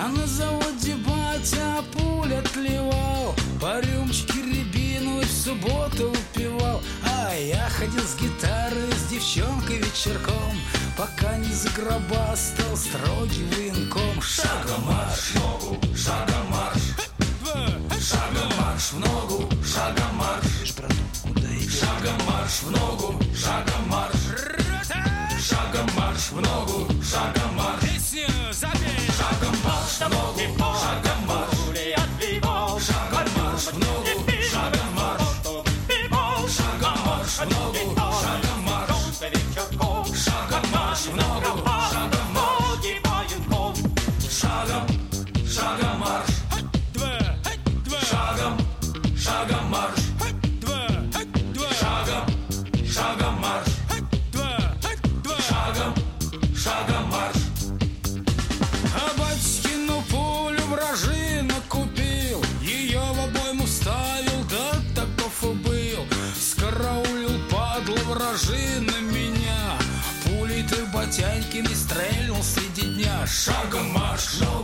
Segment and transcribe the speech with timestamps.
[0.00, 6.80] А на заводе батя пуль отливал По рюмочке рябину в субботу выпивал.
[7.04, 10.54] А я ходил с гитарой с девчонкой вечерком
[10.96, 14.22] Пока не загробастал строгий военком.
[14.22, 16.82] Шагом марш, ногу, шагом марш.
[18.00, 20.46] Шагом марш в ногу, шагом марш.
[21.70, 24.16] Шагом марш в ногу, шагом марш.
[25.40, 27.80] Шагом марш в ногу, шагом марш.
[27.80, 29.07] Песню запей
[29.98, 31.27] Basta morrer, porra,
[73.47, 74.56] Шагом марш в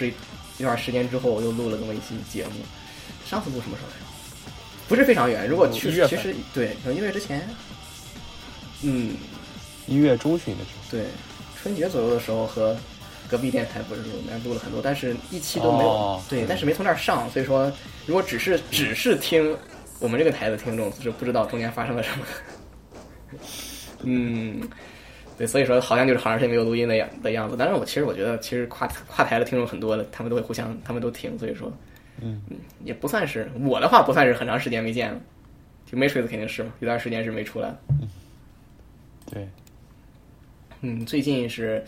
[0.00, 0.14] 是一
[0.58, 2.52] 一段时间之后我又录了这么一期节目。
[3.26, 4.04] 上次录什么时候来着？
[4.88, 7.48] 不是非常远，如果去其实对，可能一个月之前，
[8.82, 9.14] 嗯，
[9.86, 11.04] 一月中旬的时候，对，
[11.62, 12.76] 春节左右的时候和
[13.28, 17.72] 隔壁电台不是录，那录了很多，但是一期都没有，哦对，但是没从那儿上，所以说
[18.04, 19.56] 如果只是只是听
[20.00, 22.26] 我们这个台的听众，就是不知道中间发生了什么。
[24.02, 24.60] 嗯，
[25.40, 27.56] 对，所以说好像就是好长时间没有录音的样的样子。
[27.58, 31.72] 但是，我其实我觉得，其实跨跨台的听众很多的，他们都会互相，他们都听，所以说，
[32.20, 32.42] 嗯
[32.84, 35.18] 也不算是我的话，不算是很长时间没见了。
[35.86, 37.74] 就 Matrix 肯定是嘛，有段时间是没出来。
[39.30, 39.48] 对，
[40.82, 41.82] 嗯，最近是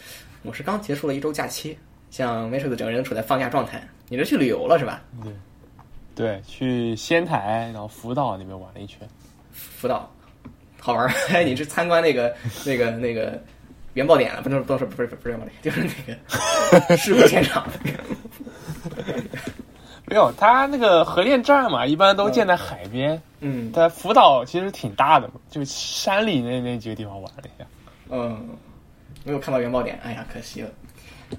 [0.45, 1.77] 我是刚结束了一周假期，
[2.11, 3.87] 像 Matrix 整个人处在放假状态。
[4.09, 5.03] 你这去旅游了是吧？
[5.23, 5.33] 对
[6.15, 9.07] 对，去仙台，然后福岛那边玩了一圈。
[9.53, 10.11] 福岛
[10.85, 11.13] 好玩儿？
[11.33, 12.35] 哎，你去参观那个
[12.67, 13.41] 那个那个
[13.95, 14.43] 原爆点了？
[14.43, 17.65] 不能不是不是不是原爆点，就是那个 事故现场。
[20.07, 23.21] 没有，它那个核电站嘛，一般都建在海边。
[23.45, 27.65] 嗯但福岛其实挺大的嘛，就山里那那几个地方玩了一下。
[28.11, 28.49] 嗯，
[29.25, 30.71] 没有看到原爆点，哎呀，可惜了。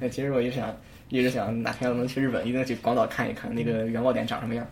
[0.00, 0.74] 那其实我一直想，
[1.08, 4.66] 一直想哪天要能去日本，一定要去广岛看一看那个原爆点长什么样。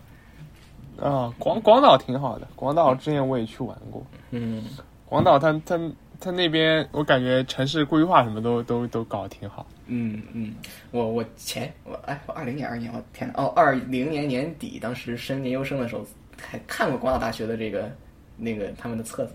[0.99, 4.05] 啊，广广岛挺好的，广岛之前我也去玩过。
[4.31, 4.63] 嗯
[5.07, 5.77] 广岛它它
[6.19, 9.65] 它那边，我感觉城市规划什么都都都搞得挺好。
[9.87, 10.53] 嗯嗯，
[10.91, 16.05] 我我前我哎，我二零年二年，我天呐，哦，二零年年底，当时升研究生的时候，
[16.39, 17.91] 还看过广岛大学的这个
[18.37, 19.33] 那个他们的册子，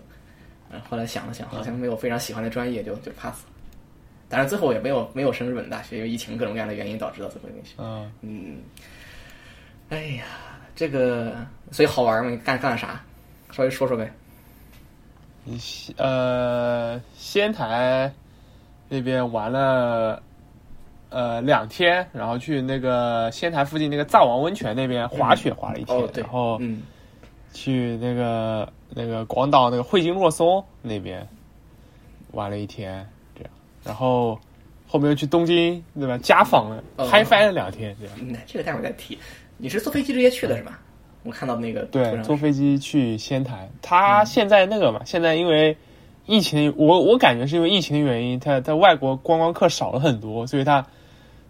[0.71, 3.49] 嗯，后来想了想，好像没有非常喜欢的专业，就就 pass 了。
[4.29, 7.75] 当然最后也没有没有升日本大学，因为疫情各种各样的原因导致到最后没去。
[7.77, 8.57] 嗯，嗯，
[9.89, 10.23] 哎呀，
[10.77, 11.35] 这个
[11.71, 12.29] 所以好玩吗？
[12.29, 13.01] 你干干了啥？
[13.51, 14.13] 稍微说说呗。
[15.43, 18.13] 你西呃仙台
[18.87, 20.21] 那边玩了
[21.09, 26.83] 呃两天，然后去那个仙台附近那个藏王温泉那边滑雪滑了一天，然后嗯，
[27.53, 31.27] 去那个那个广岛那个汇金若松那边
[32.33, 33.03] 玩了一天，
[33.33, 33.51] 这样，
[33.83, 34.39] 然后
[34.85, 36.19] 后面又去东京，对吧？
[36.19, 38.15] 家访了，哦嗨翻了两天，这样。
[38.21, 39.17] 嗯这个待会儿再提。
[39.57, 40.79] 你是坐飞机直接去的是吧？
[41.23, 43.69] 我看到那个对，坐飞机去仙台。
[43.81, 45.75] 他现在那个嘛，现在因为
[46.25, 50.85] 疫情，我我感觉是因为疫情的原因，他他外国观光客少了很多，所以他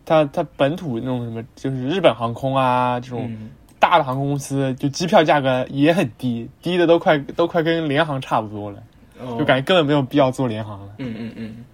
[0.06, 3.50] 他他本土那种什么，就是日本航空啊这种嗯
[3.80, 8.81] 大的航空公司，就机票价格也很低，低的都快都快跟联航差不多了，
[9.19, 10.95] 哦就感觉根本没有必要坐联航了。
[10.98, 11.65] 嗯嗯嗯。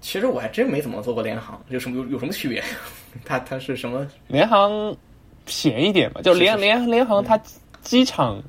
[0.00, 2.62] 其实我还真没怎么做过联航，有什么有有什么区别？
[3.24, 4.06] 它它是什么？
[4.28, 4.96] 联航
[5.46, 7.40] 便宜点嘛，就是联联联航它
[7.80, 8.42] 机场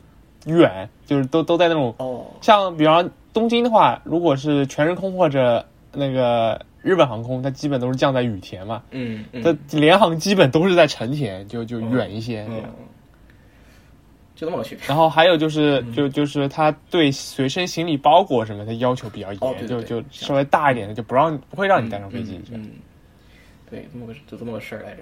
[0.45, 8.81] 远，就是都都在那种哦，像比方东京的话，如果是全日空或者那个日本航空，它基本都是降在羽田嘛。
[8.91, 12.43] 嗯嗯，它联航基本都是在成田，就就远一些。
[12.45, 12.63] 这嗯样，
[14.35, 14.87] 就这么个区别。
[14.87, 22.41] 然后还有就是，嗯就就是它对随身行李包裹什么的要求比较严，哦对对就对就稍微大一点的就不让不会让你带上飞机。
[22.51, 22.71] 嗯
[23.69, 25.01] 对，这么个就这么个事儿来着。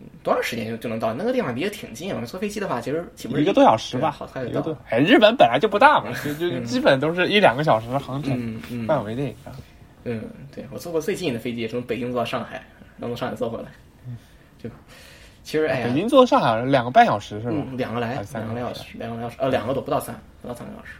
[0.00, 1.14] 嗯多长时间就就能到？
[1.14, 2.24] 那个地方离得挺近嘛。
[2.24, 4.76] 坐飞机的话，其实岂不是一个多小时吧，好快就到。
[4.90, 9.34] 哎，日本本来就不大嘛，就就嗯基本都是一两个小时的航程嗯嗯范围内。
[10.04, 10.22] 嗯，
[10.54, 12.62] 对我坐过最近的飞机，从北京坐到上海，
[12.98, 13.68] 然后从上海坐回来。
[14.62, 14.68] 就
[15.42, 17.54] 其实哎呀北，京坐上海两个半小时是吧？
[17.54, 20.92] 嗯，两个来两个来小时，两个来小时，呃，两个多，不到三，不到三个小时。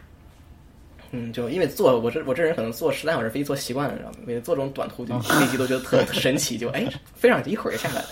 [1.17, 4.17] 嗯，就因为坐我这我这人可能坐十来小时飞机坐习惯了，你知道吗？
[4.25, 6.85] 每次坐这种短途就飞机都觉得特特神奇，就哎
[7.15, 8.07] 飞上去一会儿就下来了，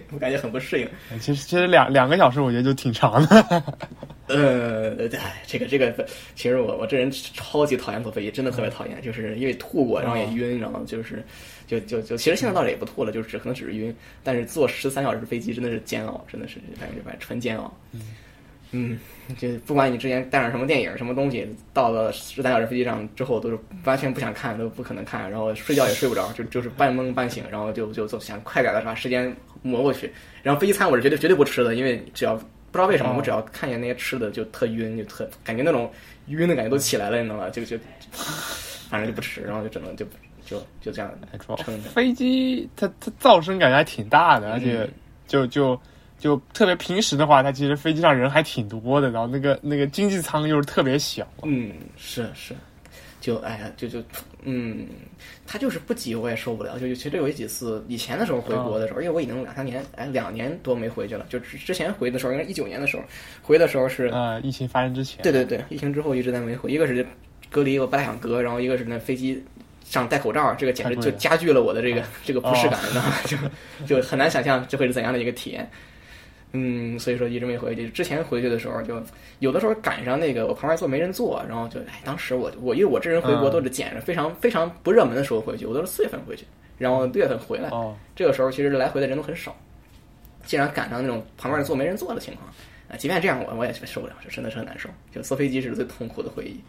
[0.12, 0.88] 我感觉很不适应。
[1.20, 3.62] 其实其实两两个小时我觉得就挺长的。
[4.28, 5.94] 呃，哎，这个这个，
[6.34, 11.24] 其实我我这人超级讨厌坐飞机，真的特别讨厌，就是因为吐过，然后也晕，然后就是
[11.68, 17.72] 就就就，其实现在倒是也不吐了，就是只可能只是晕，但是坐十三小时飞机真的是煎熬，真的是百分之百纯煎熬。
[17.92, 18.00] 嗯，
[19.36, 30.12] 就不管你之前带上什么电影、什么东西，到了十三小时飞机上之后，都是完全不想看，都不可能看，然后睡觉也睡不着，就就是半懵半醒，然后就就就想快点的把时间磨过去。
[30.42, 35.90] 然后飞机餐我是绝对绝对不吃的，因为只要不知道为什么，哦我只要看见那些吃的就特晕，就特感觉那种
[36.28, 37.50] 晕的感觉都起来了，你知道吗？
[37.50, 37.76] 就就
[38.88, 40.06] 反正就不吃，然后就只能就
[40.44, 41.10] 就就这样
[41.56, 41.90] 撑着。
[41.90, 44.88] 飞机它它噪声感觉还挺大的，而且嗯
[45.26, 45.80] 就就
[46.18, 52.54] 就特别平时的话，它其实飞机上人还挺多的，然后那个那个经济舱又是特别小，嗯，是是，
[53.20, 54.02] 就哎呀，就就
[54.42, 54.86] 嗯，
[55.46, 56.78] 他就是不挤我也受不了。
[56.78, 61.26] 就就其实有几次以前的时候回国的时候，因为我已经两三年哎两年多没回去了。
[61.28, 63.02] 就之之前回的时候，应该一九年的时候
[63.42, 66.70] 回的时候是，呃，疫情发生之前，对对对，疫情之后一直在没回。
[66.70, 67.06] 一个是
[67.50, 69.42] 隔离我不太想隔，然后一个是那飞机。
[69.88, 73.12] 上戴口罩，这个简直就加剧了我的这个这个不适感，你知道吗？
[73.86, 75.70] 就就很难想象这会是怎样的一个体验。
[76.52, 77.88] 嗯，所以说一直没回去。
[77.90, 79.02] 之前回去的时候，就
[79.40, 86.46] 有的时候赶上那个我旁边坐没人坐，然后就哎，当时我我因为我这人回国嗯都是捡着非常非常不热门的时候回去，我都是四月份回去，
[86.78, 87.68] 然后六月份回来。
[87.70, 89.54] 哦，这个时候其实来回的人都很少，
[90.44, 92.48] 竟然赶上那种旁边坐没人坐的情况，
[92.88, 94.88] 啊，即便这样我我也受不了，这真的是很难受。
[95.12, 96.60] 就坐飞机是最痛苦的回忆。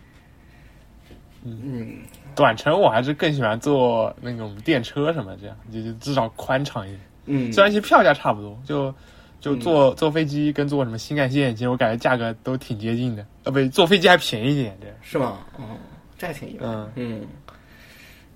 [1.43, 1.99] 嗯，
[2.35, 6.99] 短程我还是更喜欢坐那种电车什么这样，就就至少宽敞一点。
[7.27, 8.93] 嗯，虽然其实票价差不多，就
[9.39, 13.25] 就坐、坐飞机跟坐什么新干线，其实我感觉价格都挺接近的。
[13.43, 14.87] 呃，不，坐飞机还便宜一点，这。
[15.01, 15.39] 是吗？
[15.57, 15.77] 哦，
[16.17, 16.65] 这还挺意外。
[16.65, 17.21] 嗯嗯，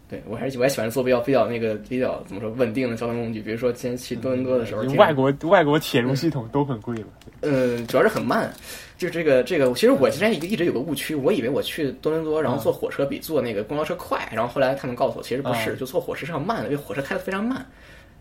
[0.10, 7.08] 对我还是我还喜欢坐比较比较那个比较怎么说稳定的交通工具，比如说之前去多伦多的时候，外国外国铁路系统都很贵了。
[7.41, 8.53] 嗯，主要是很慢。
[8.98, 17.65] 就这个这个，其实我之前一一直有个误区，我以为我去多伦多，然后坐火车比坐那个公交车快，然后后来他们告诉我，其实不是，嗯就坐火车是很慢的，因为火车开的非常慢。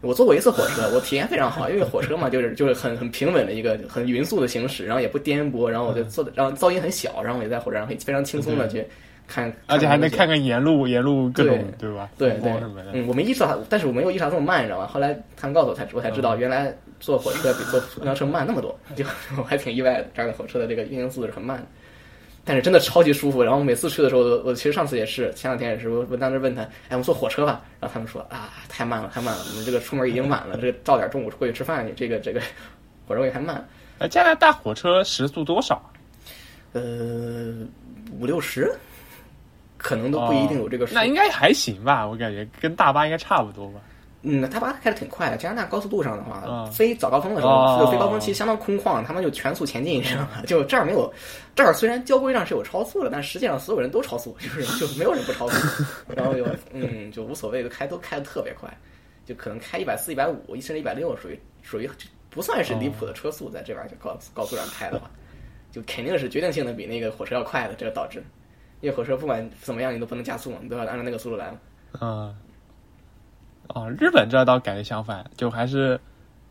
[0.02, 8.84] 我坐过一次火车，我体验非常好，因为火车嘛，就是就是很很平稳的一个很匀速的行驶，然后也不颠簸，然后我就坐的，然后噪音很小，然后我也在火车上可以非常轻松的去
[9.28, 12.08] 看，而且还能看看沿路沿路各种对吧？
[12.16, 12.52] 对对。
[12.92, 14.86] 嗯，我没意识到，但是我没有意识到这么慢，你知道吗？
[14.86, 19.04] 后来他们告诉我才我才知道，原来坐火车比坐公交车慢那么多，就
[19.36, 20.06] 我还挺意外的。
[20.14, 21.64] 这儿的火车的这个运行速度是很慢的，
[22.44, 23.42] 但是真的超级舒服。
[23.42, 27.60] 然后我每次去的时候，我其实上次也是，前两天也是，我我当时问他，哎，我们坐火车吧？
[27.80, 32.40] 然后他们说啊，太慢了，太慢了，我们这个出门已经晚了，这个到点中午过去吃饭去，这个这个
[33.06, 33.66] 火车会太慢，
[33.98, 35.82] 呃，加拿大火车时速多少？
[36.72, 37.52] 呃，
[38.18, 38.72] 五六十，
[39.76, 40.92] 可能都不一定有这个数。
[40.92, 42.06] 哦那应该还行吧？
[42.06, 43.80] 我感觉跟大巴应该差不多吧。
[44.22, 45.36] 嗯，大巴开的挺快的。
[45.36, 50.42] 加拿大高速路上的话，嗯飞早高峰的时候，哦就飞高峰期相当空旷，他们就全速前进，你知道吗？
[50.46, 51.12] 就这儿没有，
[51.54, 58.68] 这儿虽然交规上是有超速的，但实际上所有人都超速，就是就没有人不超速，然后就嗯就无所谓，就开都开的特别快。
[59.26, 61.88] 就可能开一百四、一百五，甚至一百六，属于属于
[62.30, 65.08] 不算是离谱的车速，在这边就高高速上开的话，
[65.70, 68.20] 就肯定是决定性的比那个火车要快的，这个导致，
[68.80, 71.58] 因为火车不管怎么样你都不能加速嘛，你都要按照那个速度来嘛。
[72.00, 72.34] 嗯，
[73.74, 75.98] 啊，日本这倒感觉相反，就还是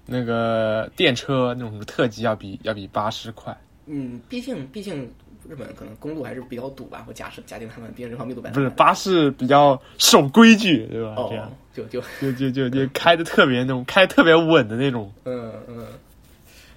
[0.06, 3.56] 那个电车那种什么特急要比要比巴士快。
[3.86, 5.04] 嗯，毕竟毕竟
[5.48, 11.16] 日本可能公路还是比较堵吧，或假设假定他们毕竟人口密度不是巴士比较守规矩，对吧？
[11.30, 15.12] 这样哦，就就就就就就开的特别那种开特别稳的那种。
[15.26, 15.88] 嗯嗯，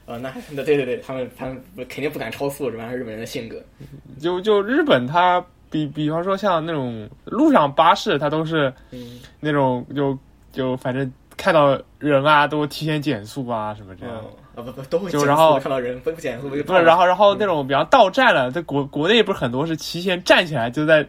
[0.06, 2.90] 哦，那那对对对，他们他们肯定不敢超速，是吧？
[2.92, 3.62] 日本人的性格。
[4.18, 10.18] 就就日本它比比方说像那种路上巴士，它都是嗯那种就
[10.52, 14.14] 就反正看到人啊都提前减速啊什么这样。
[14.16, 21.08] 嗯啊不不都会就然后看到人不不减速不就不是，然后然后那种比方到站了，在国国内不是很多是提前站起来就在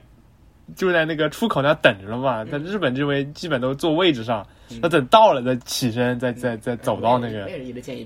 [0.77, 2.45] 就在那个出口那等着了嘛。
[2.45, 4.47] 在日本这边基本都坐位置上，
[4.81, 7.45] 那等到了再起身，再再再走到那个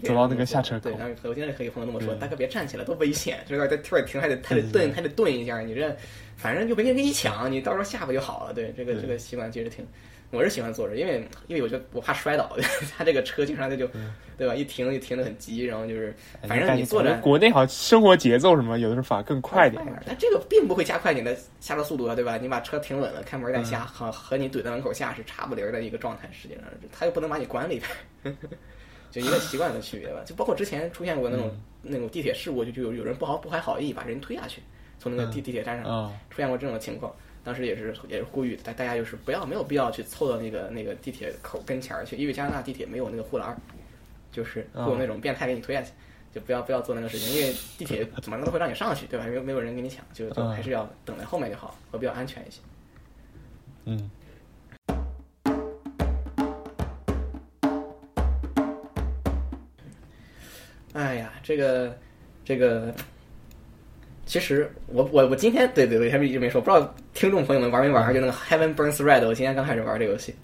[0.02, 5.96] 走到那个下车口对，然后我经常和一个朋友那么说，大哥别站起来，多危险，这个在特别停还得还得顿还得顿一下，你这
[6.36, 8.56] 反正就没人跟你抢，你到时候下不就好了？
[8.56, 9.86] 对，这个对这个习惯其实挺。
[10.30, 12.58] 我是喜欢坐着，因为因为我觉得我怕摔倒，
[12.98, 13.90] 他这个车经常就就，
[14.38, 14.54] 对吧？
[14.54, 16.14] 一停就停的很急，然后就是，
[16.48, 19.82] 反正你坐着国内好像生活节奏什么有的时候反而更快一点。
[20.06, 22.38] 但这个并不会加快你的下车速度啊，对吧？
[22.38, 26.30] 你把车停稳了，开门再下，和和你怼在门口下是差不离儿的一个状态。
[26.34, 27.82] 实际上，他又不能把你关里
[28.22, 28.36] 边，
[29.10, 30.22] 就一个习惯的区别吧。
[30.26, 31.50] 就包括之前出现过那种、
[31.82, 34.62] 那种地铁事故，就就有有人不好不怀好意把人推下去，
[35.00, 37.16] 从那个地地铁站上嗯出现过这种情况。
[37.48, 43.56] 当时也是也是呼吁大大家就是不要没有必要去凑到那个那个地铁口跟前儿去，因为加拿大地铁没有那个护栏儿，
[44.34, 45.94] 就是会有那种变态给你推下去。
[46.36, 49.26] 就不要不要做那个事情，因为地铁怎么都会让你上去，对吧？
[49.26, 52.60] 没有没有人跟你抢，就就嗯还是要等在后面就好，会比较安全一些。
[53.86, 54.12] 嗯，
[60.92, 61.98] 哎呀，这个
[62.44, 62.94] 这个，
[64.28, 68.14] 其实我我我今天对对对，还没一直没说，不知道听众朋友们玩没玩？
[68.14, 70.36] 就那个 Heaven Burns Red，我今天刚开始玩这个游戏。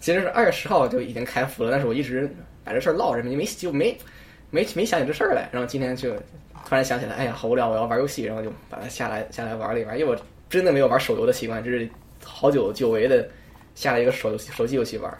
[0.00, 2.28] 其实是二月十号就已经开服了，但是我一直
[2.64, 3.96] 把这事儿落着，没没就没
[4.50, 5.48] 没没想起这事儿来。
[5.52, 6.12] 然后今天就
[6.66, 9.96] 突然想起来，哎呀，好无聊，我要玩游戏，然后就把它下来下来玩了一玩。
[9.96, 10.20] 因为我
[10.50, 11.88] 真的没有玩手游的习惯，这是
[12.24, 13.28] 好久久违的
[13.76, 15.16] 下了一个手游手机游戏玩。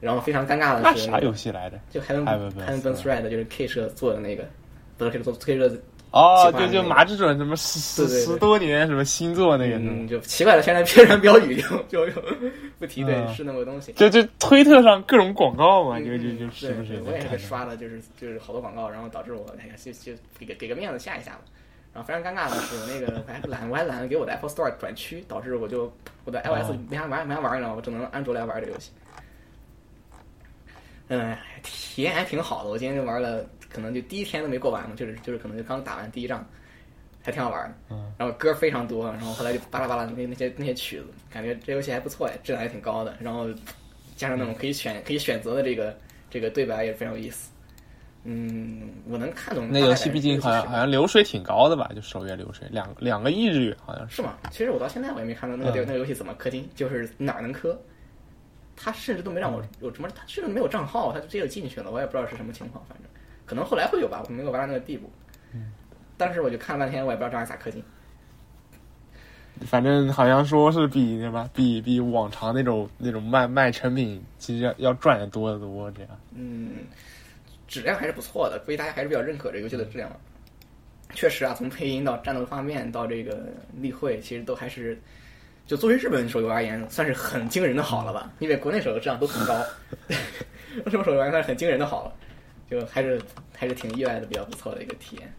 [0.00, 1.78] 然后非常尴尬的是，啥游戏来着？
[1.90, 4.44] 就 Heaven Heaven Burns Red 就是 K 社做的那个，
[4.98, 5.72] 不是 K 社做 K 社
[6.12, 12.22] 哦，就就马志准什么十十十多年什么星座那个，嗯，就奇怪的宣传宣传标语就就就
[12.78, 13.92] 不提，对，嗯是那么个东西。
[13.94, 17.46] 就就推特上各种广告嘛，嗯就就嗯就是不时对对我也是。
[17.46, 21.40] 刷的，就是就是好多广告，然后导致我哎呀，就就给个给个面子下一下吧。
[21.94, 25.90] 然后非常尴尬的是，我那个我还懒，我还懒得给我的 Apple Store 转区，导致我就
[26.24, 27.74] 我的 iOS 哦没法玩没法玩，你知道吗？
[27.76, 28.90] 我只能安卓来玩这个游戏。
[31.08, 32.70] 嗯，体验还挺好的。
[32.70, 36.46] 我今天就玩了，可能就第一天都没过完嘛，就是就是可能就刚打完第一仗，
[37.22, 37.74] 还挺好玩的。
[37.90, 43.16] 嗯然后歌非常多，然后后来就巴拉巴拉那那些那些曲子，感觉这游戏还不错哎，质量也挺高的。
[43.20, 43.48] 然后
[44.16, 45.96] 加上那种可以选可以选择的这个
[46.30, 47.50] 这个对白也非常有意思。
[48.24, 49.68] 嗯，我能看懂。
[49.68, 54.16] 那游戏毕竟好像好像流水挺高的吧，就首页流水两两个亿日元好像是。
[54.16, 54.38] 是吗？
[54.52, 57.76] 其实我到现在我也没看到那个、嗯那个游戏怎么氪金，就是哪儿能氪。
[58.76, 63.06] 他甚至都没让我有什么，他甚至没有账号，他就直接就进去了，我也不知道是什么情况，反正
[63.52, 65.10] 可能后来会有吧，我没有玩到那个地步。
[66.16, 67.84] 当时我就看了半天，我也不知道这玩意儿咋氪金。
[69.66, 75.90] 反正好像说是比什么比比往常那种那种卖卖成品，其实要要赚的多得多。
[75.90, 76.70] 这样，嗯，
[77.68, 80.10] 质量还是不错的，估计大家还是比较认可这游戏的质量。
[81.12, 84.98] 确实啊，从配音到战斗画面到这个例会，其实都还是
[85.66, 88.32] 就作为日本手游而言，算是很惊人的好了吧？
[88.38, 89.62] 因为国内手游质量都很高，
[90.86, 92.12] 日本手游而言算是很惊人的好了，
[92.70, 93.20] 就还是
[93.56, 95.32] 还是挺意外的，比较不错的一个体验。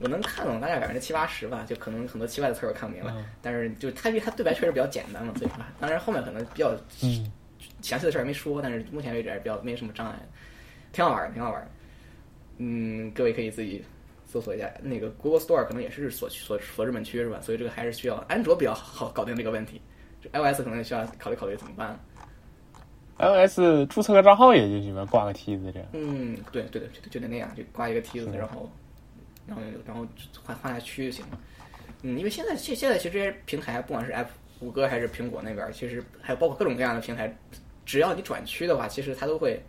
[0.00, 6.72] 我能看懂大概百分之七八十吧，就可能很多奇怪的词儿我看不明白，嗯但是就他因为它对白确实比较简单嘛，所以吧，当然后面可能比较
[7.02, 7.32] 嗯，
[7.82, 10.16] 详细的事儿没说，但是目前为止还是比较没什么障碍，
[10.92, 11.68] 挺好玩儿，挺好玩儿。
[12.58, 13.84] 嗯，各位可以自己
[14.24, 17.40] 搜索一下，那个 Google Store 可能也是锁锁锁日本区是吧？
[17.40, 19.82] 所以这个还是需要安卓比较好搞定这个问题，
[20.22, 21.98] 这 iOS 可能需要考虑考虑怎么办。
[23.18, 23.58] iOS
[23.88, 25.88] 注册个账号也就行吧，挂个梯子这样。
[25.92, 28.70] 嗯，对对对，就就得那样，就挂一个梯子，然后
[29.46, 30.06] 然后然后
[30.44, 31.38] 换换下区就行了。
[32.02, 34.26] 嗯，因为现在现现在其实这些平台，不管是 App
[34.60, 37.36] 谷歌还是苹果那边，其实还有包括各种各样的平台，
[37.84, 39.60] 只要你转区的话，其实它都会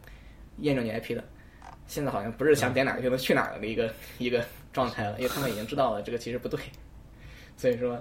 [0.60, 1.24] 验证你 IP 的。
[1.88, 6.60] 现在好像不是想点哪儿就能去哪儿的一个一个状态了，因为他们已经知道了这个其实不对，
[7.58, 8.00] 所以说，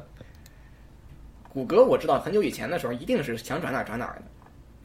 [1.48, 4.22] 谷歌我知道很久以前的时候一定是想转哪儿转哪儿的，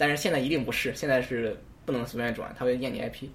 [0.06, 3.30] 但是现在一定不是，现在是不能随便转，他会验你 IP。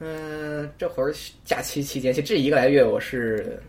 [0.00, 3.62] 嗯，这会儿假期期间，其实这一个来月我是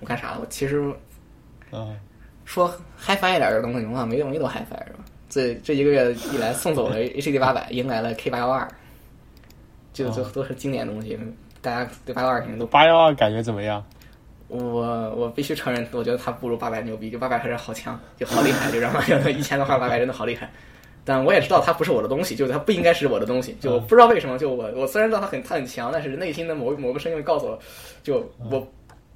[0.00, 0.40] 我干啥了？
[0.40, 0.92] 我其实
[1.70, 1.94] 啊，
[2.44, 2.68] 说
[3.00, 5.04] HiFi 一点的东西的话，没东西都 HiFi 是吧？
[5.28, 8.66] 这这一个月以来送走了 HD 八百，迎来了 K 八幺二，
[9.92, 11.16] 就就都是经典东西，
[11.62, 13.86] 大家对八幺二肯定都八幺二感觉怎么样？
[14.48, 20.50] 我我必须承认，我觉得他不如八百牛逼，就八百还是好强，就好厉害，就让我觉得以前的话八百真的好厉害。
[21.04, 27.58] 但我也知道它不是我的东西，就是它不应该是我的东西，就我不知道为什么，就我我虽然知道它很它很强，但是内心的某某个声音会告诉我，
[28.02, 28.66] 就我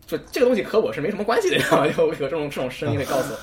[0.07, 1.93] 就这个东西和我是没什么关系的，你知道吗？
[1.93, 3.39] 就有这种这种声音会告诉我，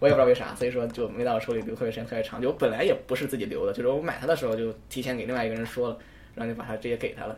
[0.00, 2.40] 我也不知道为啥，所以说就没在我手里留特别时间特别长。
[2.40, 5.96] 就我本来也不是自己留的，就是我买它的时候就提前给另外一个人说了，
[6.34, 7.36] 然后就把它直接给他了。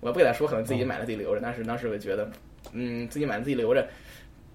[0.00, 2.30] 我不给他说，可能自己买了自己留着，但是当时我就觉得，
[2.72, 3.86] 嗯，自己买了自己留着，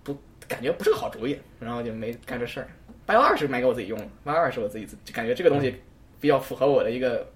[0.04, 2.68] 不感觉不是个好主意，然后就没干这事儿。
[3.06, 5.76] 八幺二是买给我自己用的，八幺二是我自己就感觉这个东西
[6.20, 7.28] 比较符合我的一个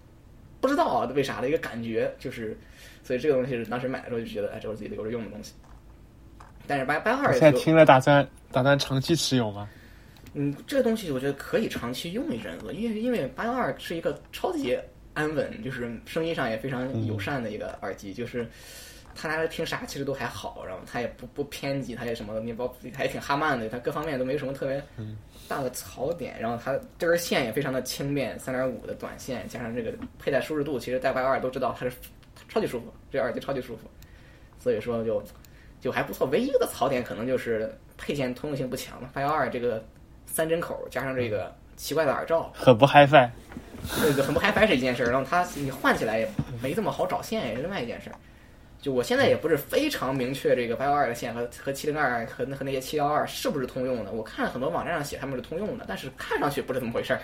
[0.61, 2.57] 不知道啊为啥的一个感觉，就是
[3.03, 5.53] 所以这个东西是当时买的时候就觉得，哎，这是我自己留着用的东西。
[6.67, 9.67] 但是八八幺二现在听了打算打算长期持有吗？
[10.33, 14.77] 嗯，这个东西我觉得可以长期用一阵子，因为因为八幺二是一个超级
[15.13, 18.45] 安稳，就是声音上也非常友善的一个耳机，就是
[19.15, 24.83] 它拿来听啥其实都还好，然后它也不不偏激，它也什么的，你包它也挺哈曼的，它各方面都没什么特别
[25.47, 31.95] 大的槽点，然后它这根线也非常的轻便， 三点五的短线加上这个佩戴舒适度，其实戴八幺二都知道它是
[32.49, 33.89] 超级舒服，这耳机超级舒服，
[34.59, 35.23] 所以说就
[35.79, 36.27] 就还不错。
[36.27, 39.83] 唯一的槽点可能就是配件通用性不强了，八幺二这个
[40.25, 43.29] 三针口加上这个奇怪的耳罩，很不 HiFi。
[44.01, 46.27] 对对，很不嗨翻是一件事儿，然后它你换起来也
[46.59, 48.15] 没这么好找线，也是另外一件事儿。
[48.85, 54.11] 就我现在也不是非常明确这个八幺二的线和和七零二和和那些七幺二是不是通用的。
[54.11, 57.19] 我看很多网站上写他们是通用的，但是看上去不是怎么回事儿。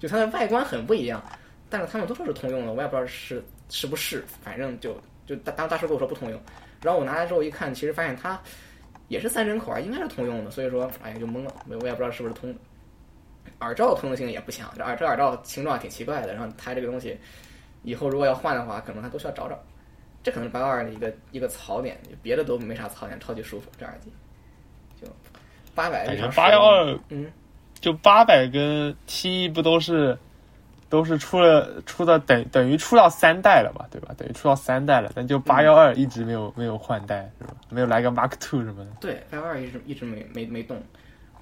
[0.00, 1.22] 就它的外观很不一样，
[1.70, 6.40] 但是他们都说是通用的，我也不知道是是不是，反正就就大当大师跟我说不通用，
[6.82, 8.36] 然后我拿来之后一看，其实发现它
[9.06, 12.52] 也是三针口啊，应该是通用的，所以说哎呀就懵了，我我也不知道是不是通。
[13.60, 17.16] 耳罩通用性也不强，这耳这耳罩形状挺奇怪的，然后它这个东西
[17.84, 19.56] 以后如果要换的话，可能它都需要找找。
[20.24, 24.10] 这可能是八幺二的一个一个槽点，别的都没啥槽点，超级舒服这耳机。
[25.00, 25.06] 就
[25.74, 27.30] 八百感觉八幺二，嗯，
[27.78, 30.16] 就八百跟 T 一不都是
[30.88, 34.14] 都是出了出的等等于出到三代了嘛，对吧？
[34.16, 37.54] 等于出到三代了，但就八幺二一直没有、没有换代是吧？
[37.68, 38.90] 没有来个 Mark Two 什么的。
[39.00, 40.82] 对，八幺二一直一直没没没动。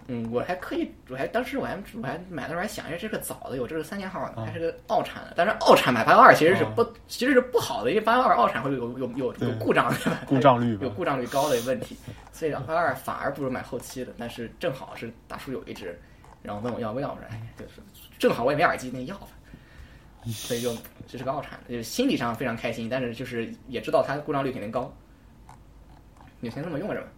[0.08, 5.34] 嗯，我还可以，我还当时我还我还买的时候还想，哎，这个早的有，这是三年号的，还是个澳产的。
[5.36, 10.20] 但是澳产买八幺二其实是不，其实是不好的，因为八幺二澳产会有有有有故障，对吧？
[10.26, 11.96] 故障率有故障率高的问题，
[12.32, 14.12] 所以八幺二反而不如买后期的。
[14.18, 15.98] 但是正好是大叔有一只，
[16.42, 17.80] 然后问我要不要，我说哎，就是
[18.18, 19.28] 正好我也没耳机，那要吧。
[20.26, 20.72] 所以就
[21.08, 24.92] 这是个澳产的，就是心理上非常开心，但是就是也知道它故障率肯定高，
[26.38, 27.08] 你先这么用着吧。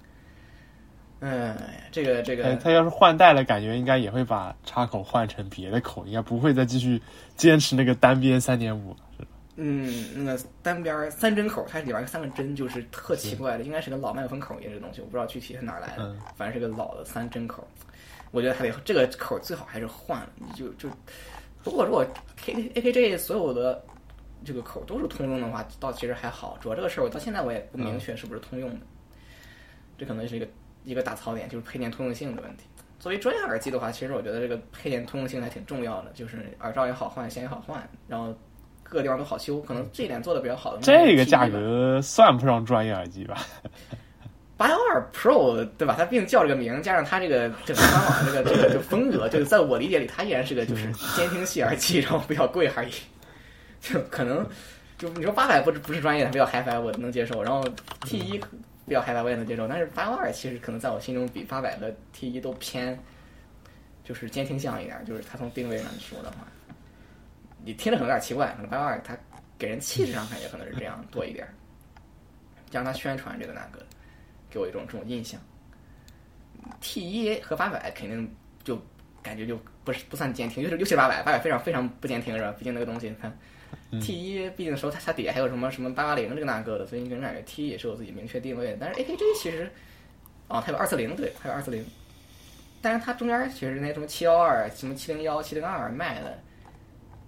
[1.20, 1.57] 嗯，
[1.90, 7.00] 这个这个，他要是换代了，感觉应该也会把插口换成别的口，应该不会再继续
[7.35, 8.94] 坚持那个单边三点五？
[9.57, 17.66] 嗯，那个单边三针口，它里边三个针，就是特奇怪的，应该是个老麦克风口一样的东西，我不知道具体是哪来的，反正是个老的三针口。
[18.31, 20.88] 我觉得还得这个口最好还是换就就
[21.62, 22.05] 如果如果
[22.37, 23.81] K A K J 所有的
[24.44, 26.59] 这个口都是通用的话，倒其实还好。
[26.61, 28.81] 主要这个事儿我到现在我也不明确是不是通用的，
[29.96, 30.46] 这可能是一个。
[30.85, 32.64] 一个大槽点就是配件通用性的问题。
[33.01, 38.35] 作为专业耳机的话，其实我觉得这个配件通用性还挺重要的，就是耳罩也好换，线也好换，然后
[38.83, 39.61] 各个地方都好修。
[39.61, 40.81] 可能这一点做的比较好的。
[40.81, 43.37] 这个价格算不上专业耳机吧？
[44.57, 45.97] 八幺二 Pro 对吧？
[45.99, 52.92] 它毕竟叫这个名，加上它这个整个官网这个这个这个风格，就是在我理解里，它依然是个就是监听系耳机，然后比较贵而已。
[53.81, 54.47] 就可能
[54.97, 57.42] 就你说八百不不是专业的，比较 HiFi，我能接受。
[57.42, 57.62] 然后
[58.07, 58.40] T 一。
[58.87, 62.99] 比较 HiFi 我也能接受，但是八幺二其实可能在我心中比八百和 T 一都偏，
[64.05, 66.47] 就是监听向一点，就是它从定位上说的话，
[67.64, 69.16] 你听着可能有点奇怪，可能八幺二它
[69.57, 71.49] 给人气质上感觉可能是这样多一点，
[72.68, 73.83] 加上它宣传这个那个，
[74.51, 75.40] 给我一种这种印象。
[76.81, 78.31] T 一和八百肯定
[78.62, 78.79] 就
[79.23, 82.55] 感觉就不是不算监听，就是尤其八百，八百非常非常不监听是吧？
[82.59, 83.35] 毕竟那个东西你看。
[84.01, 88.77] T 一毕竟说它它底下还有什么什么八八零这个那个的，所以你可能感觉 T 也是有自己明确定位的。
[88.81, 89.71] 但是 AKG 其实，
[90.49, 91.85] 哦，它有二四零，对，它有二四零。
[92.83, 96.39] 但是它中间其实那什么七幺二、什么七零幺、七零二卖的，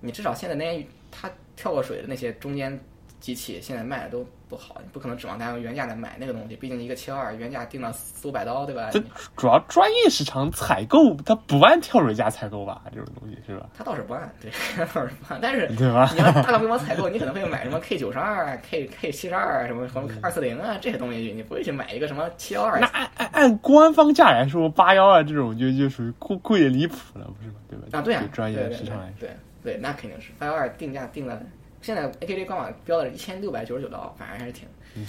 [0.01, 2.79] 你至少现在那些它跳过水的那些中间
[3.21, 8.91] 机器现在卖的都不好，你不可能指望大家用原价来买那个东西，毕竟一个七幺二原价定了四五百刀，对吧？
[8.93, 9.01] 这
[9.37, 12.83] 主要专业市场采购，它不按跳水价采购吧？
[12.95, 13.67] 这种东西是吧？
[13.77, 22.87] 他倒是不按，对， 他倒是不按，但是对吧你要大规模采购，你可能会买什么 K 九十二、K K 七十二什么什么二四零啊这些东西，你不会去买一个什么七幺二那。
[22.89, 27.55] 按按按官方价来说，八幺二这种就就属于贵贵的离谱了，不是吗？
[27.69, 27.99] 对吧？
[27.99, 29.29] 啊，对啊，专业市场来说，对
[29.63, 31.41] 对对，那肯定是八幺二定价定了，
[31.83, 35.07] 现在 AKG 官网标的是一千六百九十九刀，反正还是挺嗯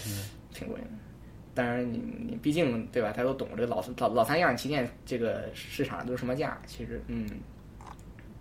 [0.53, 0.87] 挺贵的。
[1.55, 1.97] 当然你，
[2.29, 3.09] 你毕竟对吧？
[3.09, 6.55] 大家都懂这个老老老三样旗舰这个市场都是什么价？
[6.67, 7.27] 其实，嗯，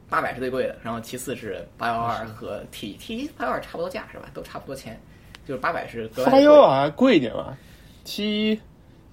[0.08, 4.28] 八百是最贵的，然后其次是八幺二和 T T 八幺二差不多价是吧？
[4.34, 5.00] 都差不多钱，
[5.46, 7.56] 就是八百是八幺二贵一点吧
[8.04, 8.60] ，T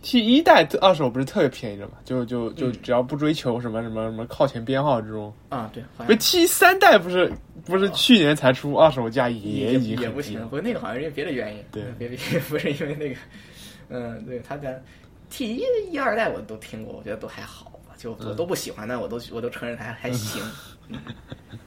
[0.02, 1.94] T 一代二手不是特别便宜的嘛？
[2.04, 7.32] 就就就嗯只要不追求什么什么什么靠前编号这种，啊，对，好不是 T 三代不是
[7.66, 12.18] 不是去年才出二手价也也已经也不行，不过那个好像是因为别的原因，对别别
[12.50, 13.16] 不是因为那个，
[13.90, 14.82] 嗯，对，他的
[15.30, 20.42] T 一一二代我都听过，我觉得都还好吧，就我都不喜欢，但我都我都承认它还还行。
[20.90, 21.00] 嗯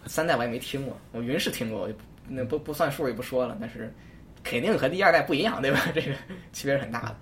[0.07, 1.89] 三代我也没听过，我云是听过，
[2.29, 3.93] 那不不算数也不说了，但是
[4.45, 5.81] 肯定和第一二代不一样，对吧？
[5.95, 6.13] 这个
[6.53, 7.17] 区别是很大的。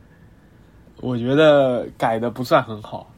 [0.97, 3.14] 我觉得改的不算很好，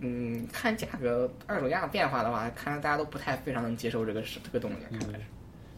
[0.00, 5.24] 嗯，看价格二手价变化的话，看来大家都不太非常能接受这个是这个东西，看来是。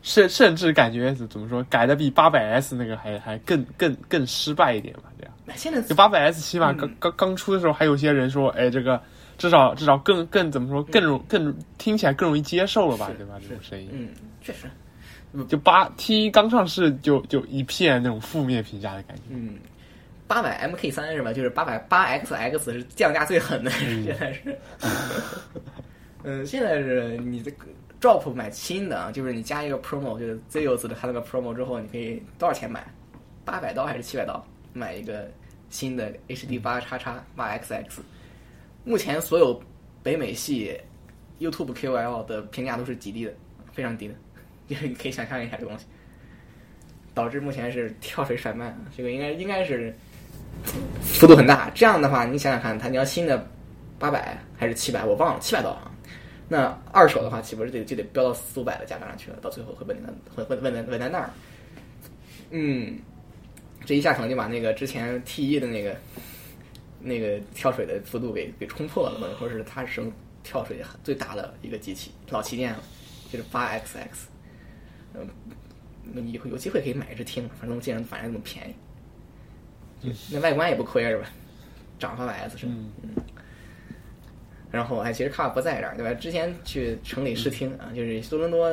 [0.03, 5.33] 甚甚至感觉怎么说，改的比八百 S 那个还还更更更失败一点吧，这样。
[5.45, 9.01] 那现在就八百 S 起码嗯刚刚刚出的时候，还有些人说，哎，这个
[9.39, 13.39] 至少至少更更怎么说，更容更听起来更容易接受了吧，对吧？
[13.41, 14.09] 这种声音，嗯，
[14.41, 14.69] 确实，
[15.47, 19.23] 就八 T 刚上市就就一片那种负面评价的感觉。
[19.29, 19.55] 嗯，
[20.33, 21.31] 八百 MK 三是吧？
[21.31, 24.59] 就是八百八 XX 是降价最狠的，现在是。
[26.23, 27.67] 嗯，现在是你这个
[28.01, 32.83] drop 买新的啊，就是你加一个 promo，就是 Zeus 的它那个 promo 之后，你可以多少钱买？
[33.45, 34.43] 八百刀还是七百刀
[34.73, 35.31] 买一个
[35.69, 37.85] 新的 HD 八叉叉八 XX？
[38.85, 39.63] 目前所有
[40.03, 40.75] 北美系
[41.41, 43.35] YouTube KOL 的评价都是极低的，
[43.71, 44.15] 非常低的，
[44.67, 45.85] 就是你可以想象一下这个东西。
[47.13, 49.95] 导致目前是跳水甩卖，这个应该应该是
[51.03, 51.71] 幅度很大。
[51.75, 53.47] 这样的话，你想想看，它你要新的
[53.99, 55.91] 八百还是七百，我忘了，七百多啊。
[56.49, 59.39] 那二手的话，岂不是得就得飙到四五百的价格上去了？
[59.41, 61.31] 到最后会稳在会会稳在稳在那儿。
[62.51, 62.99] 嗯，
[63.87, 65.97] 这一下可能就把那个之前 T 一的那个
[67.01, 70.03] 那个跳水的幅度给给冲破了，或者说是它是
[70.43, 72.83] 跳水最大的一个机器，老旗舰了，
[73.31, 74.07] 就是八 XX。
[75.15, 75.27] 嗯，
[76.13, 78.75] 那以后有机会可以买一只听，反正既然反正那么便宜，
[80.31, 81.27] 那外观也不亏是吧？
[81.99, 82.73] 长八百 S 是吧？
[82.75, 83.23] 嗯，
[84.71, 86.13] 然后哎，其实卡不在这儿，对吧？
[86.15, 88.71] 之前去城里试听啊，就是多伦多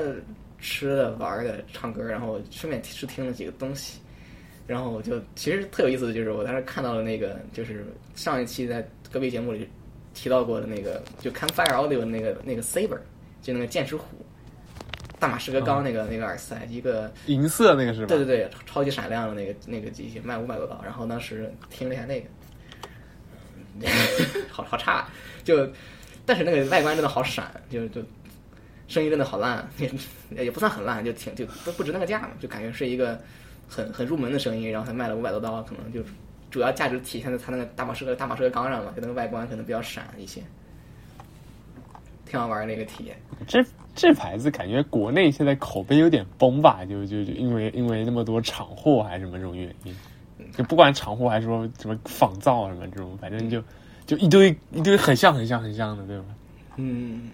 [0.59, 3.99] 吃的、玩的、唱歌，然后顺便试听了几个东西。
[4.65, 9.67] 然后我就其实特有意思的就是，我当时看到了那个，就是上一期在隔壁节目里
[10.13, 12.99] 提到过的那个，就 Campfire Audio 的那个那个 Saber，
[13.41, 14.05] 就那个剑齿虎，
[15.19, 18.07] 大马士革钢那个、那个耳塞，一个银色那个是吧？
[18.07, 20.81] 对对对，超级闪亮的那个那个机器，卖五百多刀。
[20.83, 22.27] 然后当时听了一下那个，
[24.49, 25.07] 好好差，
[25.43, 25.69] 就
[26.25, 28.01] 但是那个外观真的好闪，就就
[28.87, 29.91] 声音真的好烂，也
[30.45, 33.19] 也不算很烂，就挺就都不值那个价嘛，就感觉是一个
[33.67, 36.01] 很很入门的声音，然后才卖了五百多刀，可能就
[36.49, 40.41] 主要价值体现在它那个大马士革大马士革钢上嘛，就那个外观可能比较闪一些，
[42.29, 43.15] 挺好玩的一个体验。
[43.47, 43.65] 这
[43.95, 46.85] 这牌子感觉国内现在口碑有点崩吧？
[46.85, 49.95] 就就就因为因为那么多厂货还是什么这种原因，
[50.55, 53.61] 就不管厂货还是说什么仿造啊什么这种，反正就
[54.05, 56.25] 就一堆一堆很像很像很像的，对吧？
[56.77, 57.29] 嗯，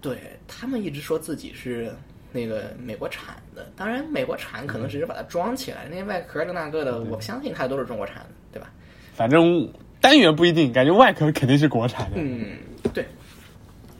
[0.00, 1.90] 对他们一直说自己是
[2.32, 8.68] 那个美国产的，当然美国产可能只是把它装起来，那些外壳的那个的，我相信它都是中国产的，对吧？
[9.14, 12.16] 反正单元不一定，感觉外壳肯定是国产的。
[12.16, 12.56] 嗯，
[12.92, 13.06] 对，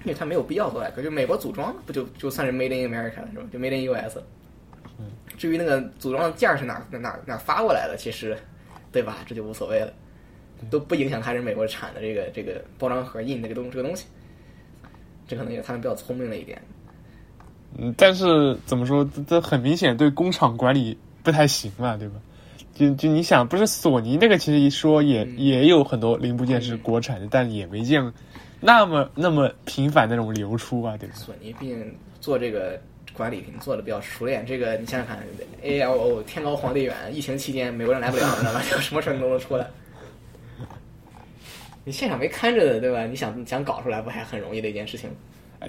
[0.04, 3.44] 因为它没有必要做外壳，就美国组装不就就算是 Made in America 了，是吧？
[3.52, 4.18] 就 Made in US。
[5.38, 8.36] 至于那个组装的件儿是哪儿哪哪发过来的，其实，
[8.92, 9.18] 对吧？
[9.26, 9.92] 这就无所谓了，
[10.70, 14.06] 都不影响它是美国产的这个这个包装盒印那个东这个东西。
[15.26, 16.60] 这可能也是他们比较聪明的一点。
[17.78, 22.14] 嗯，但是怎么说，这这很明显对工厂管理不太行嘛，对吧？
[22.74, 28.02] 就就你想，不是索尼那个，其实一说也、嗯也有很多零部件是国产的，但也没见
[28.64, 31.14] 那么那么频繁的那种流出啊，对吧？
[31.16, 32.80] 索尼毕竟做这个
[33.12, 34.46] 管理肯定做的比较熟练。
[34.46, 35.18] 这个你想想看
[35.62, 38.62] ，A L O 天高皇帝远，疫情期间美国人来不了，你知道吧？
[38.72, 39.66] 有什么事儿都能出来。
[41.84, 43.04] 你现场没看着的，对吧？
[43.04, 45.10] 你想想搞出来，不还很容易的一件事情？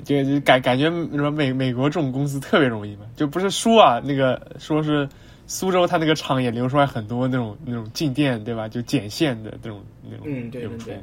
[0.03, 5.08] 就就感感觉什么美美国这种公司特别容易嘛，就不是说啊，那个说是
[5.45, 8.67] 苏州它那个厂也流出来很多那种那种静电，对吧？
[8.67, 10.99] 就剪线的这种那种嗯，对对对，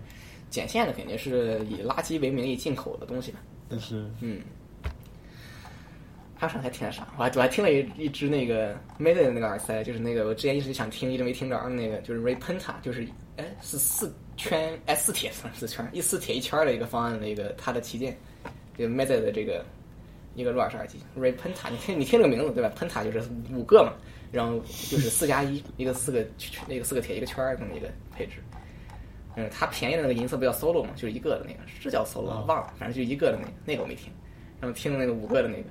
[0.50, 3.38] 剪线的肯定是以垃圾为名义进口的东西嘛。
[3.68, 4.40] 但是嗯，
[6.34, 7.06] 还有啥还听了啥？
[7.16, 18.18] 我还我还听了一一支那个 Made 的那个耳塞，就是那个我之前一直想听，一直没听着的那个，就是 Repenta，就是哎是四圈哎四铁算四圈一四铁一圈的一个方案的一个它的旗舰，
[18.76, 19.64] 这个 Made 的这个
[20.34, 23.92] 一个入耳式耳机 Repenta，你听你听这个名字对吧？Penta 就是五个嘛，
[24.32, 26.26] 然后就是四加一，一个四个
[26.66, 28.42] 那个四个铁一个圈儿这么一个配置。
[29.40, 34.12] 嗯，它便宜的那个银色不叫 solo 嘛，就是一个的那个，是叫 solo 吗忘了，反正就一个的那个，那个我没听。
[34.60, 35.64] 然后听的那个五个的那个，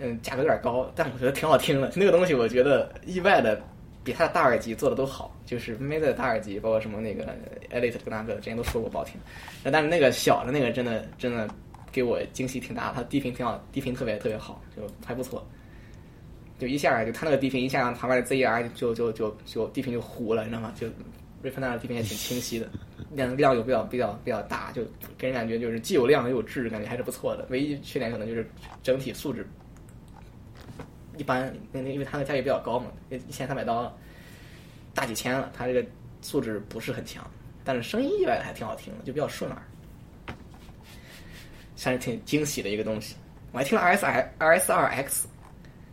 [0.00, 1.90] 嗯，价格有点高，但我觉得挺好听的。
[1.96, 3.58] 那个东西我觉得意外的
[4.04, 7.24] 比它的大耳机做的都好，就是 Mate 的大耳机，包括什么那个
[7.72, 9.14] Elite 跟那个，之前都说过不好听。
[9.64, 11.48] 但是那个小的那个真的真的
[11.90, 15.46] 给我惊喜挺大的，它低频挺好，低频特别特别好，就还不错。
[16.58, 20.72] 就一下就它那个低频一下旁边的 ZR 就就就就低频就糊了，你知道吗？
[20.74, 20.86] 就
[21.46, 22.68] 瑞芬纳的低频也挺清晰的，
[23.12, 24.82] 量量又比较比较比较大，就
[25.16, 27.46] 给人感觉就是既有量又有质，感觉还是不错的。
[27.50, 28.44] 唯一缺点可能就是
[28.82, 29.46] 整体素质
[31.16, 33.96] 一般，那那因为它的价位比较高嘛，一千三百刀，
[34.92, 35.86] 大几千了，它这个
[36.20, 37.24] 素质不是很强，
[37.62, 39.62] 但是声音意外的还挺好听的，就比较顺耳，
[41.76, 43.14] 算是挺惊喜的一个东西。
[43.52, 45.28] 我还听了 R S R S 二 X，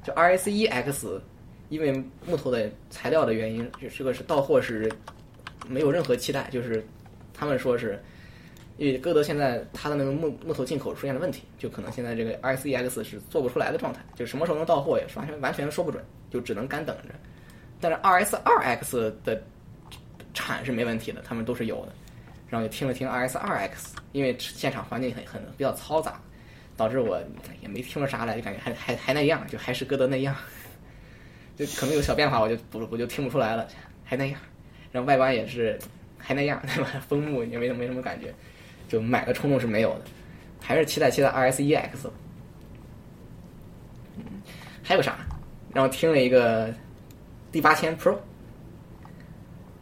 [0.03, 1.21] 就 R S 一 X，
[1.69, 4.91] 因为木头的材料的原因，就这个是到货是
[5.67, 6.85] 没有任何期待，就是
[7.33, 8.01] 他们说是，
[8.77, 17.13] 因为歌德现在他的那个木木头进口出现了问题，就可能现在这个 R S E X 是做不出来的状态，就什么时候能到货也是完全完全说不准，就只能干等着。
[17.79, 19.41] 但是 R S 二 X 的
[20.33, 21.93] 产是没问题的，他们都是有的。
[22.49, 26.21] 然后就听了听 R S 二 X，因为现场环境很很比较嘈杂，
[26.77, 27.19] 导致我
[27.61, 30.35] 也没听出啥来，就感觉还还还那样，就还是歌德那样，
[31.57, 33.67] 就可能有小变化，我就不我就听不出来了，
[34.03, 34.39] 还那样。
[34.93, 35.77] 然后外观也是
[36.17, 36.89] 还那样，对吧？
[37.09, 38.33] 枫木也没没什么感觉，
[38.87, 40.01] 就买的冲动是没有的，
[40.61, 42.09] 还是期待期待 R S E X。
[44.17, 44.23] 嗯，
[44.83, 45.17] 还有啥？
[45.73, 46.71] 然后听了一个
[47.51, 48.15] D 八千 Pro，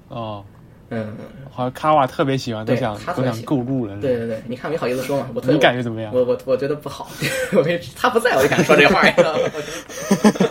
[0.08, 0.46] 哦，
[0.90, 1.18] 嗯，
[1.52, 4.00] 好像卡瓦特别喜欢，都对想都想购入了。
[4.00, 6.14] 对对对，你看没好意思说嘛，我特你感觉怎么样？
[6.16, 7.10] 我我我觉得不好，
[7.54, 9.40] 我没他不在我就敢说这话，你知道吗？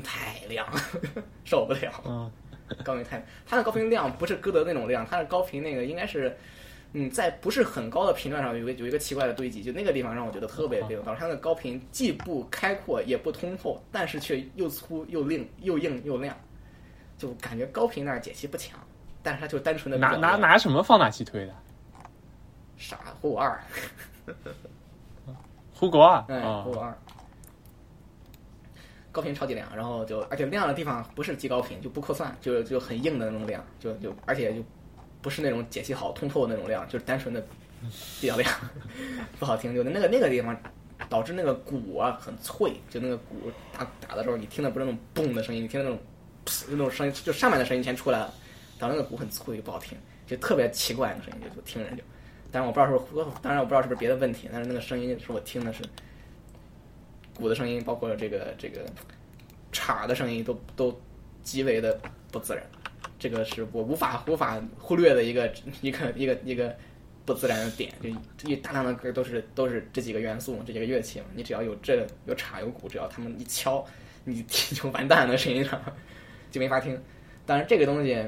[0.00, 0.66] 太亮，
[1.44, 1.92] 受不了。
[2.06, 2.30] 嗯，
[2.84, 6.34] 高频太，他的高频亮不是歌德那种亮，他的高频那个应该是，
[6.92, 16.34] 嗯，在不是很高的频段上有个有一个奇怪的堆积，就那个地方让我觉得特别被动，导致它的高频既不开阔也不通透，但是却又粗又硬又硬又亮，
[17.18, 18.78] 就感觉高频那儿解析不强，
[19.22, 21.54] 但是他就单纯的拿拿拿什么放大器推的？
[22.78, 23.62] 傻虎二，
[25.72, 26.24] 胡国啊？
[26.28, 26.96] 哎，啊虎二。
[29.12, 34.64] 高频超级亮，然后就而且亮的地方不是极高频，就不扩散，就就很硬的那种亮，就就而且就
[35.20, 37.44] 不是那种解析好、通透的那种亮，就是单纯的
[38.20, 38.50] 比较亮，
[39.38, 39.74] 不好听。
[39.74, 40.56] 就那个那个地方
[41.08, 46.02] 导致那个鼓啊很脆，就那个鼓打打的时候，你听的不是那种嘣的声音，你听的那种
[46.70, 48.32] 那种声音，就上面的声音全出来了，
[48.78, 52.02] 导致那个鼓很脆就不好听，就特别奇怪的声音，就就听着就。
[52.50, 55.82] 但是我不知道是不是，当然我不知道是不是别的问题，但是那个声音是我听的是
[57.34, 58.84] 鼓的声音，包括这个这个
[59.72, 61.00] 镲的声音都都
[61.42, 61.98] 极为的
[62.30, 62.62] 不自然，
[63.18, 66.74] 这个是我无法无法忽略的一个一个一个一个
[67.24, 67.92] 不自然的点。
[68.00, 73.84] 就因为大量的歌都是都是这几个元素，这几个乐器嘛，你只要有这有镲有鼓，只要他们一敲，
[74.24, 75.80] 你听 就完蛋了，声音上
[76.50, 77.00] 就没法听。
[77.46, 78.24] 当然这个东西。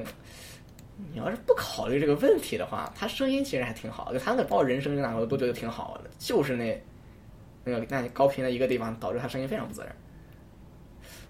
[1.13, 6.81] 你要是不考虑这个问题的话，它声音其实还挺好的，就它那包括人声那我都觉得挺好的，就是那
[7.65, 9.95] 那个那高频的一个地方导致它声音非常不自然。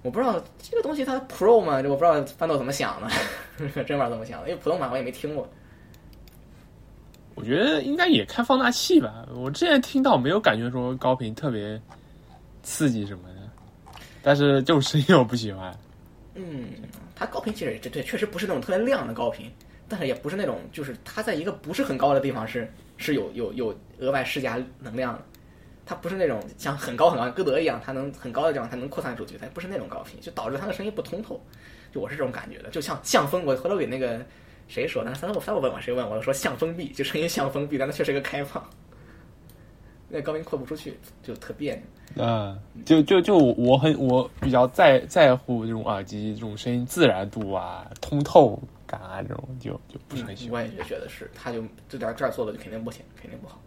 [0.02, 3.08] 我不知道这个东西它 Pro 嘛，这我不知道翻豆怎么想的，
[3.56, 5.48] 真不知道怎么想的，因为普通版我也没听过。
[7.34, 9.26] 我觉得应该也开放大器吧。
[9.34, 11.80] 我之前听到没有感觉说高频特别
[12.62, 13.92] 刺激什么的，
[14.22, 15.76] 但是就是声音我不喜欢。
[16.34, 16.68] 嗯，
[17.16, 19.50] 它高频其实这对确实不是那种特别亮的高频，
[19.88, 25.22] 但是也不是那种就是它在一个不是很高的地方是是有有有额外施加能量的，
[25.86, 31.40] 它不是那种像很高很高歌德一样，它能很高的地方它能扩散出去，它不是那种高频，就导致它的声音不通透。
[31.92, 34.20] 就我是这种感觉的，就像像风，我回头给那个
[34.66, 38.68] 谁说的，三我三我问我谁问我说像封闭，就声音像封闭，但它却是一个开放，
[40.08, 41.82] 那高频扩不出去，就特别扭。
[42.16, 50.64] 嗯，就就就我很我比较在在乎这种耳机这种声音自然度啊、通透感啊这种，就就不是很喜欢。
[50.64, 53.60] 我也觉得是，他就这点这儿做的就肯定不行，肯定不好。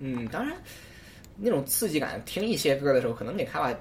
[0.00, 0.56] 嗯，当然，
[1.36, 3.74] 那种刺激感，听一些歌的时候，可能给卡瓦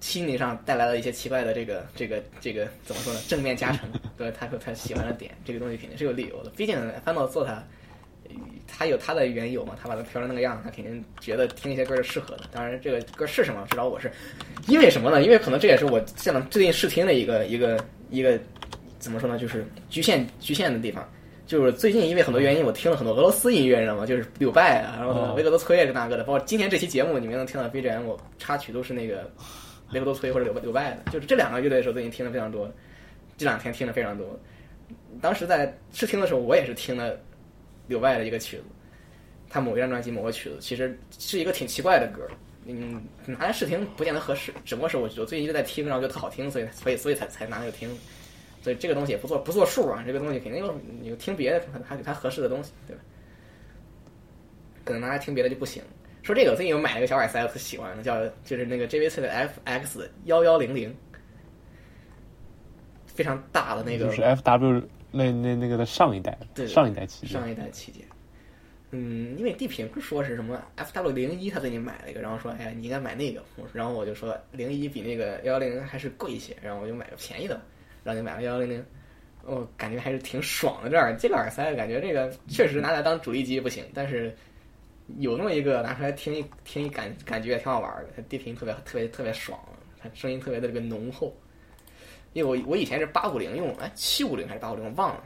[0.00, 3.20] 心理上带来了一些奇怪的这个这个这个怎么说呢？
[3.28, 6.50] 正面加成， 对，他说他喜欢的点，这个东西肯定是有理由的。
[6.50, 7.52] 毕竟翻到做他，
[8.28, 8.34] 呃
[8.66, 12.44] 他有他的缘由嘛，他把它调成那个样，他肯定觉得听一些歌是适合的。
[12.52, 14.10] 当然，这个歌是什么，至少我是
[14.66, 15.22] 因为什么呢？
[15.22, 18.38] 因为可能这也是我现在最近试听的一个一个一个
[18.98, 19.38] 怎么说呢？
[19.38, 21.08] 就是局限局限的地方。
[21.52, 24.06] 就是最近因为很多原因，我听了很多俄罗斯音乐，你知道吗？
[24.06, 29.30] 就是柳拜啊，然后哦维克多崔啊这那个的，包括今天这期节目你们能听到 BGM，我插曲都是那个
[29.92, 32.72] 维克多崔或者柳柳拜的，就是这两个乐队的时候最近听的非常多，
[33.36, 34.26] 这两天听的非常多。
[35.20, 37.20] 当时在试听的时候，我也是听了
[37.86, 38.62] 柳拜的一个曲子，
[39.50, 42.22] 他某一张专辑某个曲子，其实是一个挺奇怪的歌。
[42.64, 47.90] 嗯，拿来试听不见得合适，只不过是我我最近一直在听，然后觉得特好听，所以所以所以才才拿那个听。
[48.62, 53.02] 所以这个东西也不做不做数啊，这个东西肯定有你有听别的还给它合适的东西，对吧？
[54.84, 55.82] 可能拿来听别的就不行。
[56.22, 60.96] 说这个，我最近有买了一个小耳塞，我特喜欢的，叫就是那个 JVC 的 FX 幺幺零零，
[63.06, 68.04] 非常大的那个就是 F W 那那那个的上一代，对上一代旗舰上一代旗舰。
[68.92, 73.42] 嗯，因为地平说是什么 FW 零一，他最近买了一个，然后说，哎呀，你应该买那个。
[73.72, 77.60] 然后我就说零一比那个幺幺零还是贵一些，然后我就买个便宜的，
[78.04, 78.84] 然后就买了幺幺零零。
[79.44, 84.32] 我感觉还是挺爽的，这耳这个耳塞感觉这个确实拿来当主力机不行，但是
[85.18, 88.10] 有那么一个拿出来听一听一感感觉也挺好玩的。
[88.14, 89.58] 它低频特别特别特别爽，
[90.00, 91.34] 它声音特别的这个浓厚。
[92.34, 95.24] 因为我我以前是八五零用，哎七五零还是八五零忘了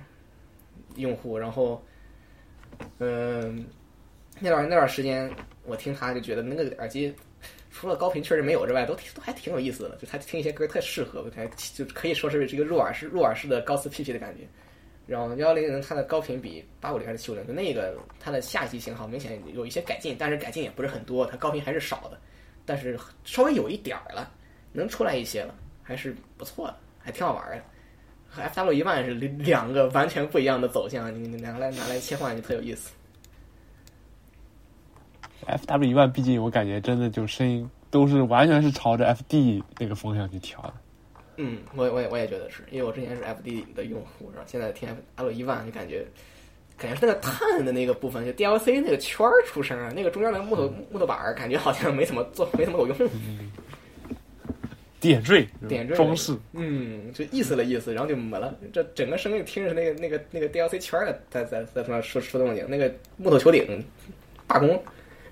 [0.97, 1.85] 用户，然后
[2.99, 3.67] 嗯、
[4.41, 5.31] 那段那段时间
[5.65, 7.15] 我听他就觉得那个耳机
[7.79, 14.45] 除了高频确实没有之外，都挺都还挺有意思的，就他听一些歌特适合，还就可以说是这个入耳式入耳式的高斯 PP 的感觉。
[15.07, 22.19] 然后幺幺零零它的高频比八五零还是七五零，就那个它的下级型号明显有一些改进，但是改进也不是很多，它高频还是少的，
[22.65, 24.33] 但是稍微有一点儿了，
[24.73, 27.62] 能出来一些了，还是不错的，还挺好玩的。
[28.27, 32.91] 和 FW 一万是两个完全不一样的走向，你你拿来拿来切换就特有意思。
[35.44, 40.75] F W 一万，毕竟我感觉真的就声音都是完全是朝着 F D 那个方向去调的。
[41.37, 46.07] 嗯，我也我也我也觉得是因为我之前是 FD 的用户，然后现在听 F 一万就感觉，
[46.79, 52.96] 感觉是那个碳的那个部分，就 DLC 那个圈儿出声啊，那个中间的木头木头板儿，感觉好像没怎么做，没怎么有用。
[54.99, 58.53] 点缀点缀装饰，嗯，就意思了意思，然后就没了。
[58.72, 63.85] 这整个声音听着是那个那个那个 DLC 圈儿的在在在他妈说说动静，那个木头球顶
[64.46, 64.83] 罢工，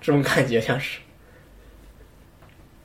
[0.05, 0.99] 这种感觉像是。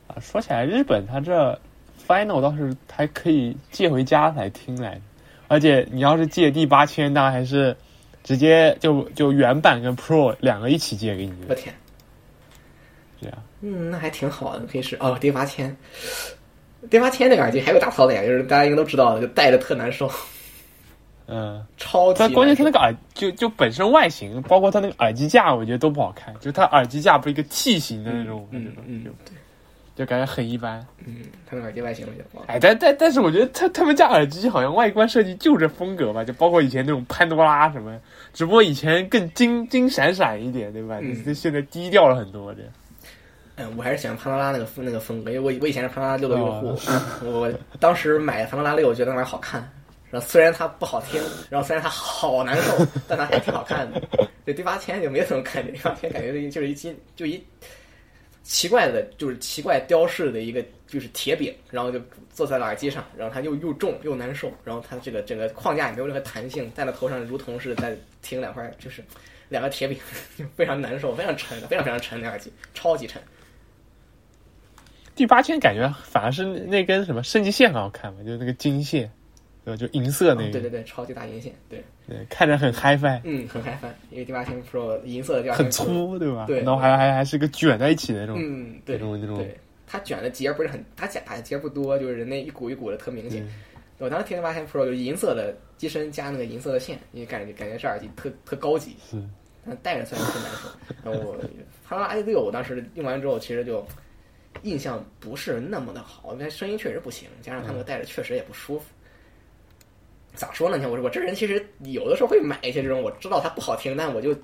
[0.07, 1.61] 啊，说起来，日本它这
[2.09, 4.99] Final 倒是还可以借回家来听来，
[5.47, 7.77] 而且你要是借 D 八千，那还是
[8.25, 11.75] 直接就就原版跟 Pro 两个一起借给你，我天，
[13.21, 13.39] 这样。
[13.61, 15.19] 嗯，那还挺好的，可以是哦。
[15.21, 15.77] D 八千
[16.89, 20.11] ，D 八千那个耳机还有大槽点，就是大家应该都知道的，就戴着特难受，
[21.31, 22.19] 嗯，超级。
[22.19, 26.35] 但关键它那个耳就就本身外形，包括它那个耳机架，我觉得都不好看。
[26.41, 29.11] 就它耳机架不是一个 T 型的那种，嗯那种嗯就
[29.97, 30.85] 就感觉很一般。
[31.07, 31.17] 嗯，
[31.47, 32.45] 它那个耳机外形我觉得不好。
[32.49, 37.97] 哎，但但但是我觉得他他们家耳机好像外观设计就这风格吧，就包括以前那种潘多拉什么，
[38.33, 40.99] 只不过以前更金金闪闪一点，对吧？
[41.03, 42.71] 嗯就现在低调了很多，这样。
[43.57, 46.79] 嗯，我还是喜欢潘多拉那个风那个风格，因为我我以前是潘多拉六的用户，
[47.29, 49.71] 我当时买潘多拉六，我觉得那玩意儿好看。
[50.11, 54.03] 然后虽然它不好听，然后虽然它好难受，但它还挺好看的。
[54.45, 57.43] 这第八千就没什么感觉第八天感觉就是一金就一
[58.43, 62.01] 奇怪的，就是奇怪雕饰的一个就是铁饼，然后就
[62.33, 69.05] 坐在了耳机上，然后它又又重又难受，然后它这个整个框架也没有任何弹性，戴在头上如同是在听两块就是
[69.49, 69.97] 两个铁饼，
[70.37, 73.23] 就非常难受，非常沉，非常非常沉的耳机，超级沉。
[75.15, 79.11] 第八千感觉反而是那根什么升级线很好看嘛，就是那个金线，
[79.65, 79.77] 对？
[79.77, 86.47] 就银色那个，哦对对对，超级大银线，对，对看着很 HiFi，嗯，很嗨翻，因为第八千 Pro 银色的第八很粗，对吧？
[86.47, 93.47] 对然后还还还是个卷在一起的那种，嗯，对那种那种对，它卷的节不是很，它打打的节不多，就是那一股一股的特明显。
[93.99, 99.23] 我当时听第八千 Pro 就是银色的机身加那个银色的线，因为感觉感觉这耳机特特高级，是
[99.67, 100.69] 但戴着虽然很难受。
[101.05, 101.37] 然后我
[101.87, 103.87] 帕拉拉 i 六，我当时用完之后，其实就
[104.63, 108.87] 印象不是那么的好，因为声音确实不行，加上他那个戴着确实也不舒服。
[110.41, 110.79] 咋说呢？
[110.79, 114.35] 你看我我这人其实有的时候会买一些这种我知道它不好听，但我就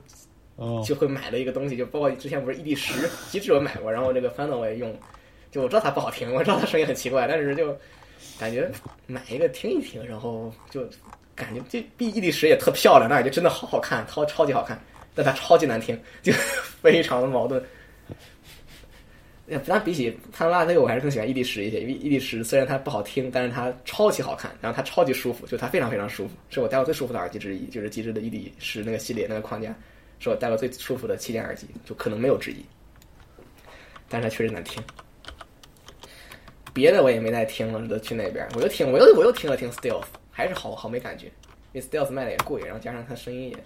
[0.57, 4.95] 哦，就会买的一个东西，就包括之前不是 ED 十机制我买过，然后这个 Final 我也用，
[5.51, 7.75] 就我知道它不好听，我知道它声音很奇怪，但是就
[8.39, 8.71] 感觉
[9.07, 10.87] 买一个听一听，然后就
[11.35, 14.79] 感觉这 B ED 十也特漂亮，那也就真的好好看，超超级好看，
[15.15, 16.31] 但它超级难听，就
[16.83, 17.63] 非常的矛盾。
[19.47, 21.81] 那，比起潘多拉那个，我还是更喜欢伊利什一些。
[21.81, 29.73] 因为伊利什虽然它不好听，但是它超级好看，然后它超级舒服，就它非常非常舒服，是我戴过最舒服的耳机之一，就是极致的伊利什那个系列那个框架，
[30.19, 32.57] 是我戴过最舒服的旗舰耳机，就可能没有之一。
[34.09, 34.83] 但是它确实难听。
[36.75, 41.27] 别的我也没再听了，都去那边，我又听，我又我又听了听 Stealth，还是好好没感觉，
[41.73, 43.57] 因为 Stealth 卖的也贵，然后加上它声音也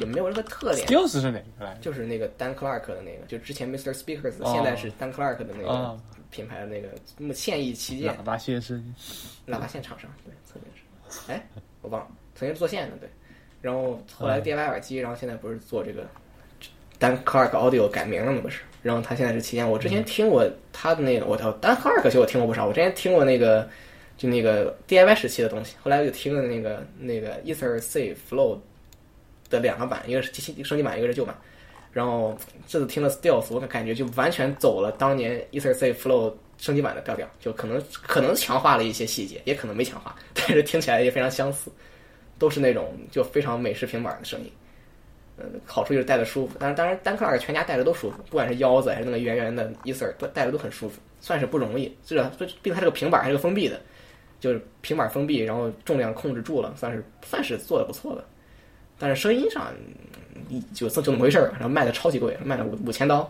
[0.00, 0.86] 也没有任何特点。
[0.86, 1.80] Skills 是哪个来着？
[1.80, 3.92] 就是那个 Dan Clark 的那个，就之前 Mr.
[3.92, 6.88] Speakers，、哦现在是 Dan Clark 的那个哦品牌的那个
[7.18, 8.82] 目现役旗舰喇叭先生，
[9.46, 10.66] 喇叭线厂商，对，侧面
[11.08, 11.44] 是，哎，
[11.82, 13.08] 我忘了，曾经做线的，对，
[13.60, 16.06] 然后后来 DIY 耳机，然后现在不是做这个
[17.00, 18.40] Dan Clark Audio 改名了吗？
[18.42, 19.68] 不是，然后他现在是旗舰。
[19.68, 23.68] 我之前听过他的那个，我操，Dan Clark 其实我听过不少，我之前听过那个
[24.16, 28.58] 就那个 DIY 时期的东西，后来又听了那个那个 Ether C Flow
[29.50, 31.36] 的两个版，一个是新升级版，一个是旧版。
[31.92, 32.38] 然后
[32.68, 41.70] 这次听了 Stealth，我感觉就完全走了当年 Ether C Flow 升级版的调调，就可能可能强化了一些细节，也可能没强化， 但是听起来也非常相似，
[42.38, 44.52] 都是那种就非常美式平板的声音。
[45.36, 51.92] 嗯，好处就是戴着舒服，但是当然单克尔全家戴着都舒服，不管是腰子还是那个圆圆的 Ether，都戴着都很舒服，算是不容易。
[52.04, 53.80] 至少毕竟它这个平板还是个封闭的，
[54.38, 58.24] 就是平板封闭，然后重量控制住了，算是算是做的不错的。
[59.00, 59.72] 但是声音上
[60.74, 63.28] 就就就那么回事儿，然后卖的超级贵，卖了五五千刀，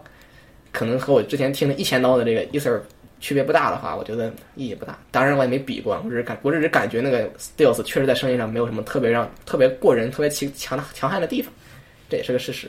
[0.72, 2.80] 可能和我之前听的一千刀的这个 Ether
[3.20, 4.98] 区别不大的话，我觉得意义不大。
[5.10, 11.52] 当然我也没比过，我只是感我只是感觉那个 Steels 确实在声音上没有什么特别让特别过人、特别强强的强悍的地方，
[12.08, 12.68] 这也是个事实。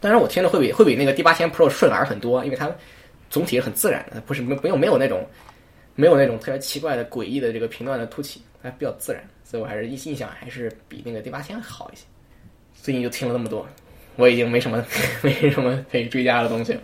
[0.00, 2.70] 当然我听着会比会比那个 D 八千 Pro 顺耳很多，因为它
[3.28, 5.26] 总体是很自然的，不是没没有没有那种
[5.96, 12.04] 没有那种特别奇怪的诡异的这个频段的凸起，还比较自然，所以我还是一心想还是比那个第八千好一些。
[12.74, 13.66] 最近就听了那么多，
[14.16, 14.84] 我已经没什么
[15.22, 16.80] 没什么可以追加的东西了。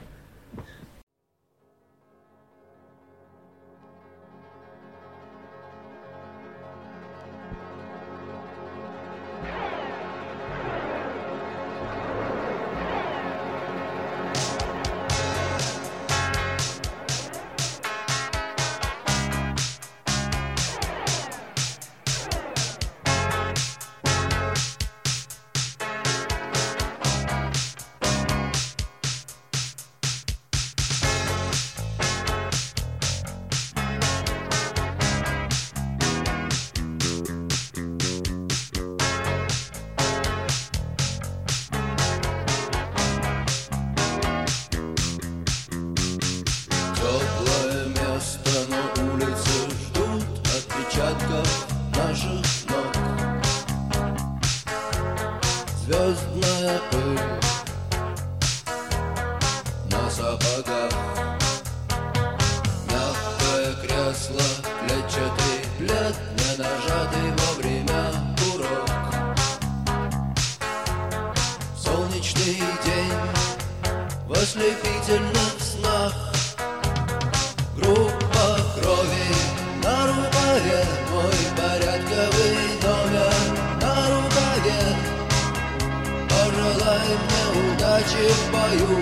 [75.06, 76.14] Ослепительных снах.
[77.76, 79.28] Группа крови
[79.82, 80.80] на рукаве
[81.12, 83.34] Мой порядковый номер
[83.80, 84.80] на рукаве
[86.28, 88.96] Пожелай мне удачи в бою.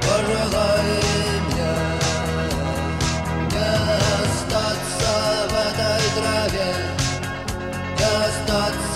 [0.00, 0.88] Пожелай
[1.46, 1.74] мне
[3.50, 3.70] Не
[4.22, 5.12] остаться
[5.48, 6.70] в этой траве.
[7.98, 8.89] Не остаться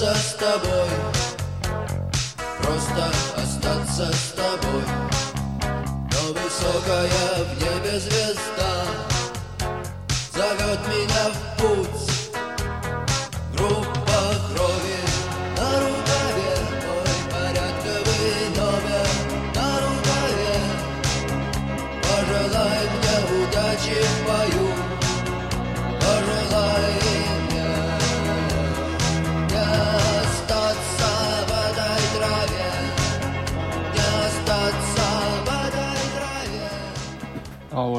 [0.00, 0.88] остаться с тобой,
[2.62, 4.82] просто остаться с тобой.
[6.12, 7.10] Но высокая
[7.44, 8.86] в небе звезда
[10.32, 11.89] зовет меня в путь.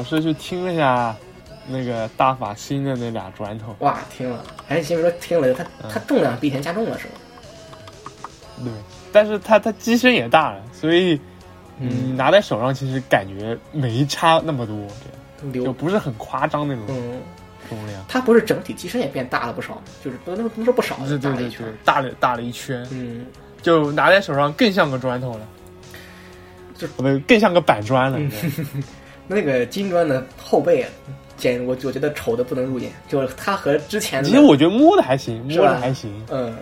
[0.04, 1.14] 时去听了一下
[1.68, 5.90] 那个大法新的那俩砖头，哇，听了，哎，你先说听了，它嗯。
[5.90, 7.14] 它重量比以前加重了是吗？
[8.64, 8.72] 对，
[9.12, 11.20] 但是它它机身也大了，所以
[11.78, 12.16] 你嗯。
[12.16, 14.76] 拿在手上其实感觉没差那么多，
[15.52, 17.20] 对就，不是很夸张那种嗯，
[17.68, 18.04] 重量。
[18.08, 23.26] 它不是整体机身也变大了不少，就是不能不能说不少，对对对对大了一圈。，大了大了一圈，嗯，
[23.62, 25.48] 就拿在手上更像个砖头了，
[26.76, 28.18] 就不更像个板砖了。
[29.32, 30.88] 那个金砖的后背啊，
[31.36, 36.10] 简我我觉得丑的不能入眼，就是它和之前的，其实我觉得摸的还行，摸的还行。
[36.30, 36.56] 嗯，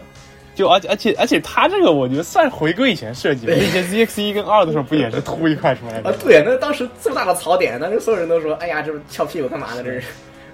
[0.55, 9.83] 就而且而且而且它这个我觉得算回归以前设计了，对以前 ZX 一跟二的时候不也是凸一块出来的？，啊对，那当时这么大的槽点，当时所有人都说，哎呀，这不翘屁股干嘛呢？
[9.83, 10.03] 这是，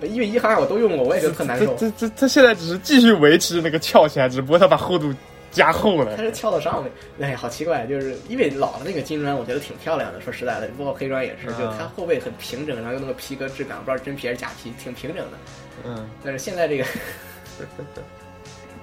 [0.09, 1.75] 因为一和二我都用过，我也觉得特难受。
[1.77, 5.13] 这这它现在只是继续维持那个翘起来，只不过它把厚度
[5.51, 6.23] 加厚了它。
[6.23, 6.93] 是翘到上面，
[7.31, 10.21] 哎，好奇怪，就是因为老的那个金砖，我觉得挺漂亮的。
[10.21, 15.39] 说实在的，包括黑砖也是，嗯就它后背很平整，然后用那个皮革质感，不知道真皮还是假皮，挺平整的。
[15.85, 16.85] 嗯，但是现在这个，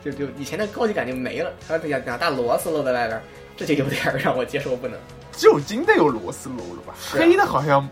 [0.03, 3.24] 就就以前的高级感就没了，还有两两大螺丝露在外边儿，
[3.55, 4.97] 这就有点儿让我接受不能。
[5.32, 6.93] 只有金的有螺丝露了吧？
[6.93, 7.88] 啊黑的好像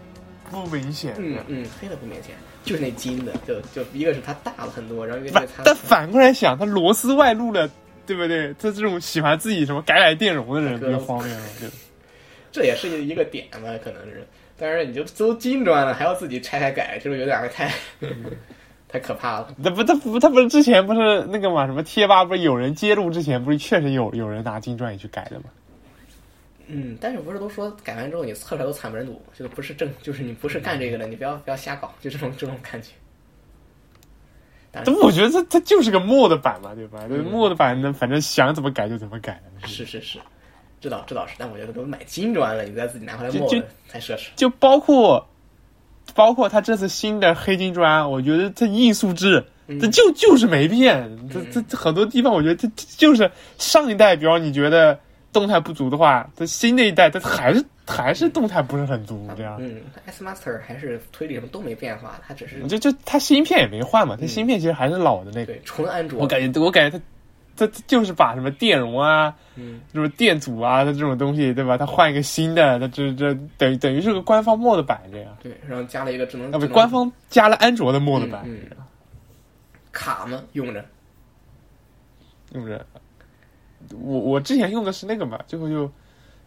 [0.52, 1.16] 不明显。
[1.18, 7.70] 嗯嗯，黑的不明显，就是那金的，就就一个是它大了很多，然后一个它，但反过来想，它螺丝外露了，
[8.14, 8.54] 对不对？
[8.54, 11.46] 他这种喜欢自己什么改改电容的人，不就方便了？
[11.60, 11.70] 对
[12.52, 14.28] 这也是一个点吧，可能是。
[14.58, 17.72] 但是你就都金砖了，还要自己拆开改，是不是有点儿太
[18.88, 19.56] 太可怕了。
[19.58, 21.66] 那不，他不，他不是之前不是那个嘛？
[21.66, 25.46] 什么贴吧不是有人揭露之前，不是确实有有人拿金砖也去改的吗？
[26.68, 32.90] 嗯，但是不是都说改完之后你测出来都惨不忍睹，就不是正，就是你不是干这个的，你不要不要瞎搞，就这种这种感觉。
[34.72, 37.00] 但我觉得它它就是个墨的版嘛，对吧？
[37.10, 39.68] 这嗯 mod 版呢，反正想怎么改就怎么改的。
[39.68, 40.18] 是是是，
[40.80, 44.30] 这倒这倒是，但我觉得都买金砖了，你再自己拿回来就磨就才奢侈。
[44.36, 45.28] 就包括
[46.16, 49.46] 包括它这次新的黑金砖，我觉得它硬素质，
[49.82, 51.30] 它就就是没变。
[51.30, 54.98] 这这这很多地方，我觉得它它就是上一代，比方你觉得
[55.34, 57.62] 动态不足的话，它新的一代它还是
[57.92, 59.58] 还是动态不是很足，这样。
[59.60, 65.48] 嗯，S Master 还是推理什么都没变化，它只是就就它芯片也没换嘛，它芯片其实还是老的那个。
[65.48, 66.20] 对纯安卓。
[66.20, 67.04] 我感觉我感觉它。
[67.04, 71.78] 它它就是把什么电容啊，嗯，什么电阻啊，它这种东西，对吧？
[71.78, 78.78] 它换一个新的，它这这等于等于是个官方 mod 版这样，对，然后加了一个智能，啊不，官方加了安卓的 mod 版，嗯嗯
[79.92, 80.84] 卡吗用着，
[82.54, 82.84] 用着。
[84.02, 85.92] 我我之前用的是那个嘛，最后就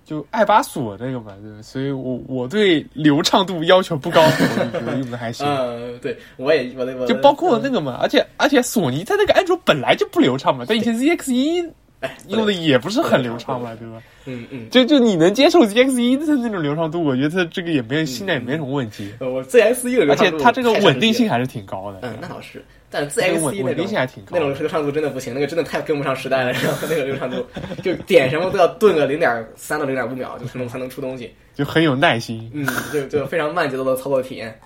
[0.05, 1.63] 就爱巴索那个嘛，对吧？
[1.63, 5.47] 所以我我对流畅度要求不高， 我就觉得用的还行。
[5.47, 11.67] 嗯，对我也我的我就包括那个嘛，而且而且索尼它那个安卓本来就不流畅嘛，但以前 ZX 一
[12.01, 14.03] 哎用的也不是很流畅嘛，对吧？
[14.27, 21.99] 嗯嗯，就就你能接受 ZX 一的那种流畅度，我觉得它这个也没现在也没什么问题，呃我 ZX 一的流而且它这个稳定性还是挺高的。
[22.03, 22.63] 嗯，那倒是，
[22.95, 23.85] 但 ZX 一那种
[24.31, 27.45] 那种流畅度真的不行，那个真的太跟不上时代了，然后那个流畅度
[27.83, 31.35] 就点什么都要顿个零点三到零点五秒，就才能才能出东西。
[31.57, 32.49] 就很有耐心。
[32.55, 34.57] 嗯，就就非常慢节奏的操作体验。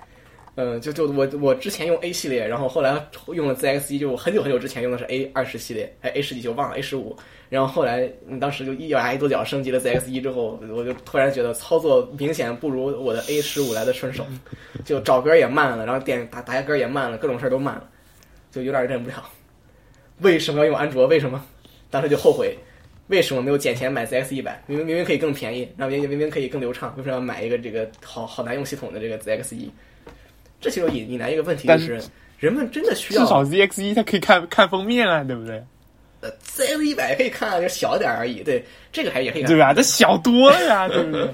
[0.57, 7.17] 嗯，就就我我之前用 A 系列，然后后来用了 ZX 一，就我很久很久之前用的是 A 二十系列，哎 A 十几就忘了 A 十五，
[7.49, 14.27] 然后后来你当时就一咬牙一跺脚升级了 ZX 一之后，我就突然觉得操作明显不如我的 A 十五来的顺手，
[14.85, 17.89] 就找歌也慢了，然后点打打下歌也慢了，各种事儿都慢了，
[18.51, 19.29] 就有点忍不了。
[20.21, 21.07] 为什么要用安卓？
[21.07, 21.45] 为什么？
[21.91, 22.57] 当时就后悔，
[23.07, 24.63] 为什么没有捡钱买 ZX 一百？
[24.67, 29.71] 明明明明可以更便宜，然后明明明可以更流畅，为什么要买一个这个好好难用系统的这个 ZX 一？
[30.61, 32.01] 这其实引引来一个问题，就但是
[32.39, 35.63] 人们真的需要至少 ZX 一它可以看看封面啊，对不对？
[36.21, 38.43] 呃 ZX 一百可以看，就小点而已。
[38.43, 39.51] 对，这个还也可以看。
[39.53, 39.73] 对吧？
[39.73, 41.29] 这小多了呀， 对不对？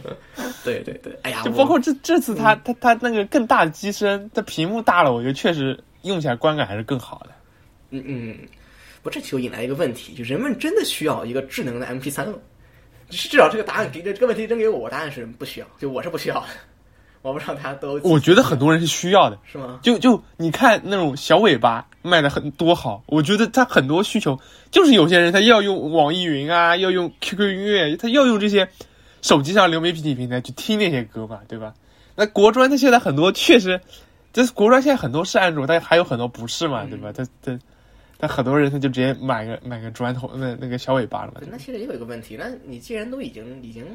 [0.63, 7.31] 对对对，哎呀，就包括这这次它它它那个更大的机身，它屏幕大了，我觉得确实用起来观感还是更好的。
[7.91, 8.39] 嗯嗯，
[9.03, 12.35] 不，这就引来一个问题，就人们真的需要一个智能的 MP 三吗？
[13.11, 16.47] 至至少这个答案给这这个问题扔给我，我答案是不需要，就我是不需要的。
[17.23, 19.39] 我不知道大家都我觉得很多人是需要的。
[19.51, 19.81] 是吗？
[19.83, 24.39] 就就你看那种小尾巴卖的很多好，我觉得他很多需求
[24.71, 28.69] 就是有些人他要用网易云啊，要用 QQ 音乐，他要用这些
[29.23, 31.73] 手机上流媒体平台去听那些歌嘛，对吧？
[32.15, 33.81] 那国专他现在很多确实，
[34.35, 37.13] 这国专现在很多是安卓，但还有很多不是嘛，对吧？
[37.13, 37.57] 他他
[38.19, 43.87] 他很多人他就直接买个买个砖头那那个小尾巴了嘛，那其实也有一个问题，那你既然都已经已经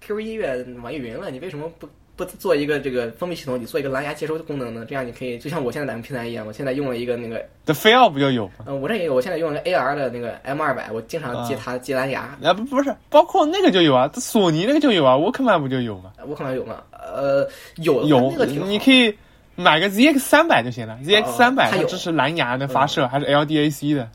[0.00, 4.86] QQ 音乐、网易云了，你为什么不不做一个这个封闭系统，你做一个蓝牙接收的功能呢？
[4.88, 8.64] 这样你可以就像我现在两个平台一样，我现在用了一个那个，这飞奥不就有吗？
[8.66, 16.12] 呃，我这也有，我现在用了个 AR 的那个 M 二百，我经常接它接蓝牙，啊不不是，包括那个就有啊，索尼那个就有啊，Walkman 不就有吗？
[16.26, 16.82] 沃克曼有吗？
[16.92, 17.46] 呃，
[17.76, 19.14] 有有那个挺好，你可以
[19.60, 24.08] 买个 ZX 三百就行了，ZX 三百它支持蓝牙的发射，还是 LDAC 的，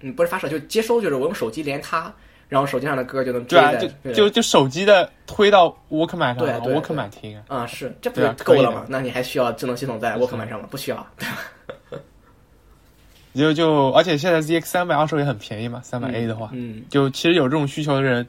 [0.00, 2.12] 嗯，不是发射，就接收，就是我用手机连它，
[2.48, 7.44] 然后手机上的歌就能对啊，就对就就手机的推到 Walkman 上，Walkman 听啊。
[7.46, 8.84] 啊，是，这不就够了吗？
[8.88, 10.66] 那你还需要智能系统在 Walkman 上吗？
[10.68, 12.02] 不需要，对吧？
[13.34, 18.26] 就就而且现在 ZX 三百二手也很便宜嘛，三百 A 的话，嗯，就其实有这种需求的人，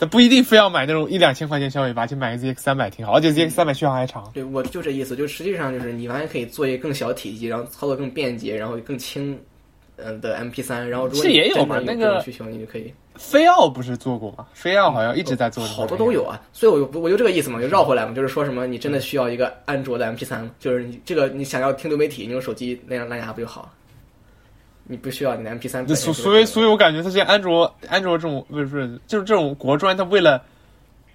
[0.00, 4.30] 他不一定非要买那种一两千块钱小尾巴去买个 ZX 三百挺好，而且 ZX 三百续航还长。
[4.32, 9.38] 对，我就这意思，就实际上就是你完全可以做一个更小体积，然后操作更便捷，然后更轻，
[9.96, 14.46] 嗯的 MP 三，然后如果你是也有那个需求，你就可以飞奥不是做过吗？
[14.54, 23.68] 飞奥好像一直在做这种好多都有啊，所以我就我就这个意思嘛，就绕回来嘛，就是说什么你真嗯的需要一个安卓的 MP 三，就是你这个你想要听流媒体，你用手机那样蓝牙不就好了？
[24.90, 25.84] 你不需要你的 MP 三。
[25.86, 30.44] 那所所以所以我感觉它这些安卓安卓这种不是不是就是这种国专，它为了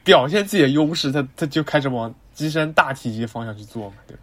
[0.04, 4.22] 表现自己的优势，它它就开始往机身大体积方向去做嘛，对吧？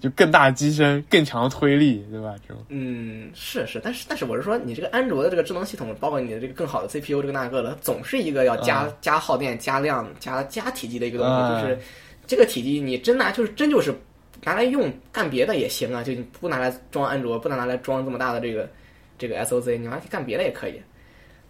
[0.00, 2.34] 就更大的机身，更强的推力，对吧？
[2.46, 11.78] 这种嗯，是是，但是但是我是说，你这个安卓的这个智能系统，包括你的这个更好的 CPU 这个那个的，总是一个要加、嗯加耗电、加量、加加体积的一个东西，嗯就是
[12.26, 13.94] 这个体积你真拿就是真就是
[14.44, 18.68] 拿来用干别的也行啊，就你不拿来装安卓，不拿来装这么大的这个
[19.18, 20.80] 这个 SOC，你拿去干别的也可以。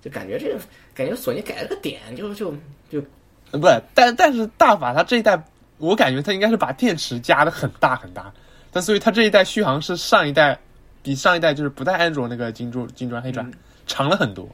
[0.02, 0.60] 就感觉这个
[0.94, 2.54] 感觉索尼改了个点，就就
[2.88, 3.02] 就
[3.50, 5.42] 呃不是，但但是大法它这一代，
[5.78, 8.32] 我感觉它应该是把电池加的很大很大，
[8.70, 10.56] 但所以它这一代续航是上一代
[11.02, 13.50] 比上一代就是不带安卓那个金珠金砖黑砖、
[13.86, 14.48] 长了很多，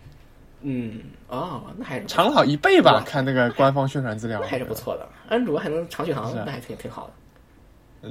[0.63, 3.03] 嗯哦，那还是长了好一倍吧？
[3.05, 7.13] 看那个官方宣传资料那还是不错的，安卓还能长续航那还挺挺好的。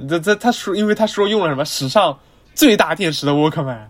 [0.08, 2.18] 这这他说，因为他说用了什么史上
[2.54, 3.86] 最大电池的 Walkman，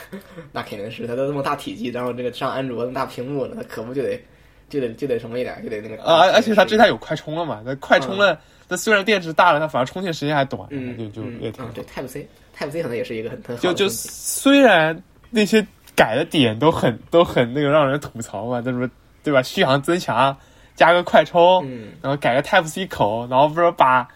[0.52, 4.20] 那肯定是，他都这么大体积，然后这个上安卓那么大屏幕了，它可不就得
[4.68, 7.62] 就得就得什么一点，就得那个啊，而而且它这台有快充了嘛？
[7.64, 8.38] 那快充了，
[8.68, 11.74] 那虽然电池大了，它反而充电时间还短，嗯就就嗯也挺好嗯。
[11.74, 15.00] 对 Type C Type C 可能也是一个很很好就就虽然
[15.30, 18.88] 那些改的点都很都很那个让人吐槽嘛，那什么
[19.22, 19.42] 对吧？
[19.42, 20.36] 续航增强，
[20.74, 24.08] 加个快充，嗯然后改个 Type C 口，然后不是把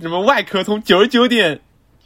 [0.00, 1.60] 什么外壳从九十九点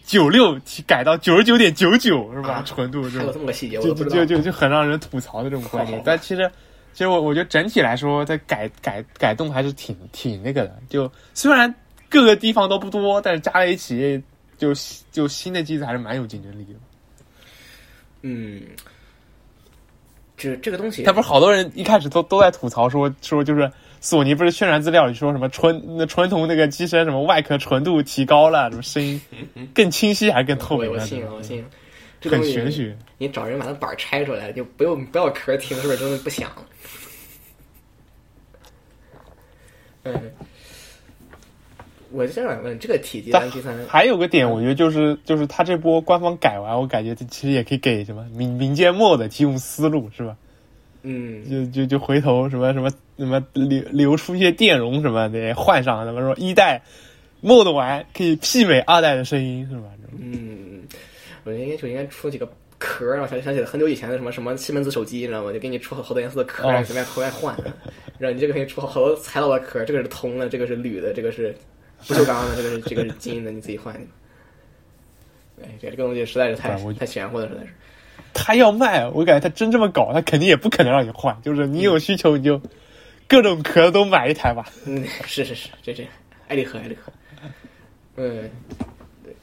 [0.04, 2.54] 九六改到九十九点九九是吧？
[2.54, 3.94] 啊纯度这还有这么个细节，我就。
[3.94, 6.02] 就就就很让人吐槽的这种观点。
[6.04, 6.50] 但其实，
[6.92, 10.78] 其实我我觉得整体来说，它改改改动还是挺挺那个的。
[10.88, 11.72] 就虽然
[12.08, 14.22] 各个地方都不多，但是加在一起，
[14.58, 14.72] 就
[15.10, 16.78] 就新的机子还是蛮有竞争力的。
[18.22, 18.62] 嗯，
[20.36, 23.70] 这这个东西他不是好多人一开始都都在吐槽说说就是
[24.02, 29.18] 索尼不是宣传资料里说什么纯那纯铜那个机身什么外壳纯度提高了，什么声音
[29.72, 30.94] 更清晰还是更透明了？
[30.94, 31.64] 我我信我信，
[32.20, 32.98] 这很玄学。
[33.16, 36.50] 你找人把那板拆出来，就不用不要壳听，是不是真的不响？
[40.02, 40.12] 嗯，
[42.10, 43.48] 我就这样问，这个体积三，
[43.86, 50.36] 还有个点，我觉得就是就是他这波官方改完，我感觉这其实也可以给什么民民间 mod 提供思路，是吧？
[51.02, 56.80] 嗯，就就就回头什么什么什么流流出一些电容什么的换上，什么说一代
[57.42, 59.88] ，mode 完可以媲美二代的声音，是吧？
[60.18, 60.82] 嗯，
[61.44, 62.48] 我应该就应该出几个
[62.78, 65.52] 壳我想想起了很久以前的什么什么西门子手机，你知道吗？
[65.52, 67.56] 就给你出好多颜色的壳儿，哦让你随便随便换，
[68.18, 71.54] 然后你这个可以出好多材料的壳，这个是铜的，这个是铝的，这个是
[72.06, 73.94] 不锈钢的，这个是这个是金的，你自己换。
[75.62, 77.68] 哎，这这个东西实在是太 太玄乎了，实在是。
[78.34, 82.60] 他要卖，我感觉他真这么搞，他肯定也不可能让你换，就是你有需求你就
[83.28, 84.66] 各种壳都买一台吧。
[84.86, 86.06] 嗯，是是是，这这
[86.48, 87.12] 爱立和爱立和，
[88.16, 88.50] 嗯，
[89.24, 89.34] 对。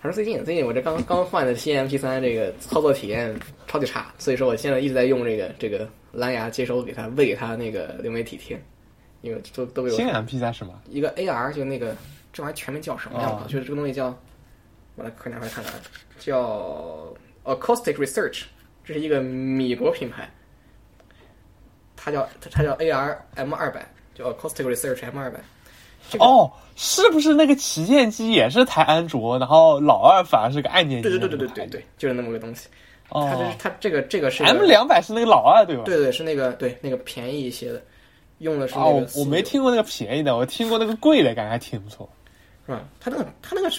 [0.00, 3.34] 反正最近最近我这刚刚换的新 MP 三，这个操作体验
[3.66, 8.56] 超级差，所以说我现在一直在用这个这个蓝牙接收给他喂给它那个流媒体听，
[9.22, 10.72] 因为都都被我新 MP 三什么？
[10.88, 11.96] 一个 AR 就那个
[12.32, 13.28] 这玩意儿全名叫什么呀？
[13.28, 14.16] 哦就是这个东西叫，
[14.94, 15.74] 我来快拿出来看看，
[16.20, 17.12] 叫
[17.54, 18.42] Acoustic Research，
[18.84, 20.28] 这是一个米国品牌，
[21.96, 25.40] 它叫它它叫 AR M 二百，叫 Acoustic Research M 二百。
[26.10, 31.08] 这个哦，是不是那个旗舰机也是台安卓，然后老二反而是个按键机？
[31.08, 32.68] 对对对对对对对，就是那么个东西。
[33.10, 35.84] 它这哦是它这个这个是个，M 两百是那个老二对吧？
[35.84, 37.82] 对对对是那个对那个便宜一些的，
[38.38, 42.08] 用的是那哦，个我我没听过那个便宜的，我听过那个贵的，感觉还挺不错。
[42.66, 42.82] 是吧？
[43.00, 43.70] 它那个它那个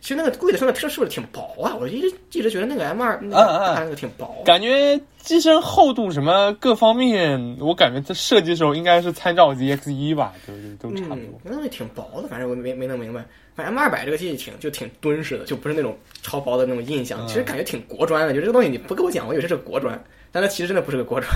[0.00, 1.76] 其实那个贵的时候那车是不是挺薄啊？
[1.80, 4.42] 我一直一直觉得那个 M 二那个嗯嗯大那个挺薄。
[4.44, 13.24] 感觉机身厚度什么各方面，我感觉在设计的时候应该是参照 ZX 一吧，就是都差不嗯多。，那东西挺薄的，反正我没没弄明白。
[13.54, 17.20] 反正 M 二百这个机器挺就挺敦实的，就不是那种超薄的那种印象。
[17.24, 21.28] 嗯其实感觉挺国专的，就这个东西你不跟我讲，我以为这是个国专，但它其实真的不是个国专。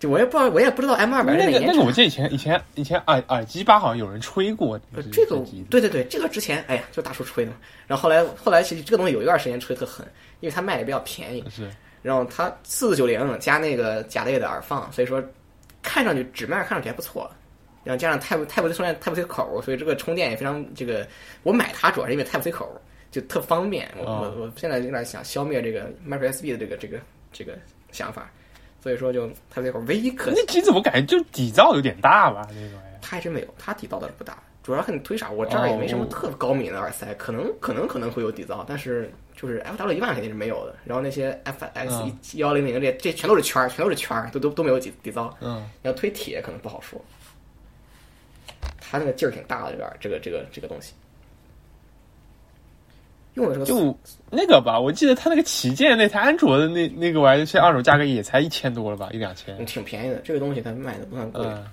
[0.00, 5.36] 就我也不知道，我也不知道 M 二百那个那个我记得以前以前以前耳耳机吧好像有人吹过呃这个
[5.68, 7.58] 对对对，这个之前哎呀，就大叔吹的嘛。
[7.86, 10.04] 然后后来后来其实这个东西有一段时间吹特狠，
[10.40, 11.70] 因为它卖的比较便宜，是
[12.02, 15.22] 然后它四四九零加那个甲类的耳放，所以说
[15.82, 17.30] 看上去纸面看上去还不错。
[17.82, 21.06] 然后加上 Type Type C 充电 Type C 口，所以这个充电也非常这个。
[21.42, 22.70] 我买它主要是因为 Type C 口
[23.10, 23.90] 就特方便。
[23.96, 26.98] 我、哦我我现在有点想消灭这个 Micro USB 的这个这个
[27.32, 27.58] 这个
[27.90, 28.30] 想法，
[28.82, 32.98] 所以说就他那会儿唯一可惜那机子我感觉就底噪有点大吧，那个玩意儿。
[33.02, 35.30] 它还真没有，他底噪倒是不大，主要看你推啥。
[35.30, 40.76] 我这儿也没什么哦特高敏的耳塞，可能可能可能会有底噪，但是就是 F W 一万肯定是没有的。
[40.84, 45.32] 然后那些 F X 嗯一幺零零这这全都是圈儿，全都是圈儿，都都都没有底底噪。
[45.40, 47.02] 嗯，要推铁可能不好说，
[48.80, 50.92] 他那个劲儿挺大的，这个这个这个这个东西，
[53.34, 53.98] 用的这个就
[54.30, 59.64] 那个吧，我记得它那个旗舰那台安卓的那那个玩意儿，现在二手价格也才一千多了吧，一两千嗯。
[59.66, 61.44] 挺便宜的，这个东西它卖的不算贵。
[61.44, 61.64] 嗯，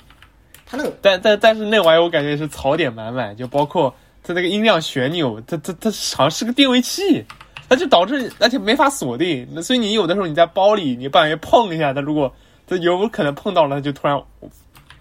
[0.65, 3.93] 它那个但但但是那玩意儿我感觉是槽点满满，就包括
[4.23, 7.23] 它那个音量旋钮，它它它好像是个定位器，
[7.69, 12.31] 它就导致而且没法锁定，那所以你有的时候你在包里，你不小心碰一下，它如果
[12.67, 14.21] 它有可能碰到了，它就突然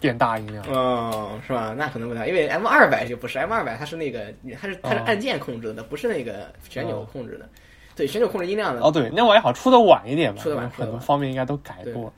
[0.06, 0.64] 变大音量。
[0.68, 1.74] 嗯，是吧？
[1.76, 7.48] 那可能不太，因为 M 二百就不是 M 二百，它是那个它是它是哦按键控制的，不是那个旋钮控制的。
[7.94, 8.82] 对，旋钮控制音量的。
[8.82, 12.12] 哦，对，那玩意儿好像出的晚一点吧，出的晚很多方面应该都改过了。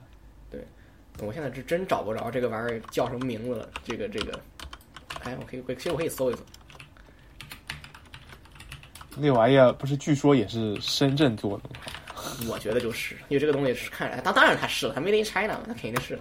[1.20, 3.68] 我现在是真找不着这个玩意儿叫什么名字了。
[3.82, 4.38] 这个这个，
[5.24, 6.40] 哎，我可以，其实我可以搜一搜。
[9.16, 11.74] 那玩意儿不是据说也是深圳做的吗？
[12.48, 16.16] 我觉得就是，因为这个东西是看着，当当然它是了，它 Made in China 嘛，那肯定是，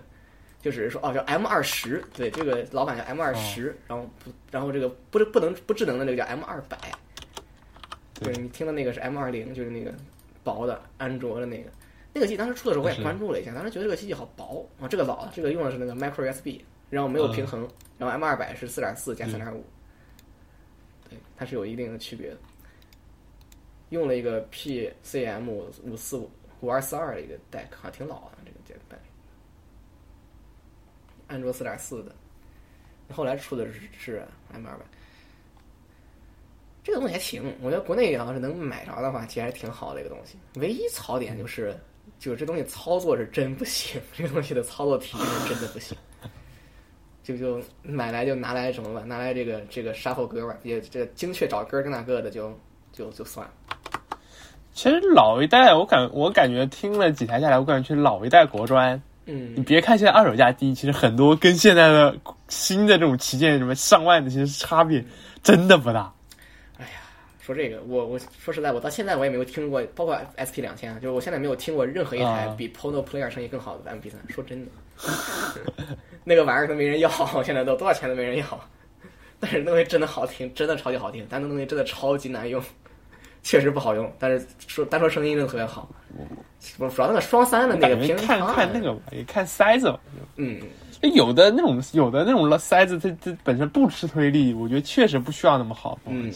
[0.62, 6.78] 就只是说哦叫 M 二十，对，这个老板叫 M 二十，然后不，然后这个不不能不智能的那个叫 M 二百，
[8.16, 8.34] 对。
[8.34, 9.94] 对你听的那个是 M 二零，就是那个
[10.44, 11.70] 薄的安卓的那个，
[12.14, 19.64] 那个机器当时出的时候我也关注了一下，当时觉得这个机器好薄啊，这个老了，这个用的是那个 Micro USB，然后没有平衡，然后 M 二百是四点四加三点五，
[21.10, 22.38] 对，它是有一定的区别的。
[23.90, 26.30] 用了一个 PCM 五四五
[26.60, 28.80] 五二四二的一个 deck，好挺老的这个这个
[31.28, 32.16] 安卓四点四的，
[33.14, 34.86] 后来出的是是 M 二百，
[36.84, 40.38] 这个东西还行，我觉得国内要是能买着的话，其实还挺好的一个东西。
[40.56, 41.78] 唯一槽点就是，
[42.18, 45.98] 就是这东西操作是真不行，这个东西的操作体验是真的不行。
[47.24, 52.58] 就就买来就拿来什么吧，拿来这个这个 shuffle 歌吧，也这精确找歌跟那个的就
[52.94, 53.54] 就就算了。
[54.72, 62.18] 其实老一代，我感我感觉听了几台下来，我感觉老一代国专，你嗯，别看现在二手价低，其实很多跟现在的
[62.48, 65.04] 新的这种旗舰什么上万的，其实差别
[65.44, 66.12] 真的不大。
[66.78, 66.92] 哎呀
[67.42, 74.20] 说这个，我我说实在，我到现在我也没有听过，包括 SP 两千啊，就是我现在没有听过任何一台啊比 Pono Player 声音更好的 MP 三。
[74.30, 74.72] 说真的，
[76.24, 77.10] 那个玩意儿都没人要，
[77.44, 78.70] 现在都多少钱都没人要。
[79.40, 82.64] 但是那东西真的好听，真的超级好听，但那东西真的超级难用，
[83.44, 84.12] 确实不好用。
[84.18, 85.88] 但是说单说声音真的特别好，
[86.78, 90.00] 我主要那个双三的那个感觉屏方看看那个吧，也看塞子吧。
[90.36, 90.60] 嗯，
[91.02, 96.32] 有的那种有的那种塞子，它它本身不吃推力，我觉得确实不需要那么好嗯。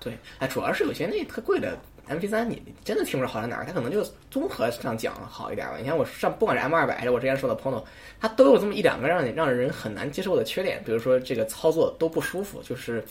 [0.00, 1.78] 对，哎，主要是有些那特贵的
[2.08, 5.74] MP 三，你你真的听不出好在哪儿，它可能就综合上讲好一点吧。
[5.78, 7.82] 你看我上不管是 M 二百还是我之前说的 Pono，
[8.20, 13.04] 它都有这么一两个让你让人很难接受的缺点，比如说这个操作都不舒服，就是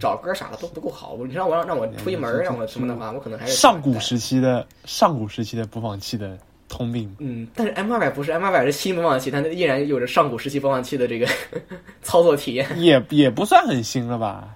[0.00, 1.16] 找歌啥的都不够好。
[1.26, 6.36] 你让我让让我出一门儿让我什么的话，我可能还是上古时期的上古时期的播放器的
[6.68, 7.14] 通病。
[7.18, 11.28] 嗯，但是 M 二百不是 M 二百是新播放器，它依然有着上古时期播放器的这个
[12.02, 12.66] 操作体验。
[12.76, 14.48] 也也不算很新了吧？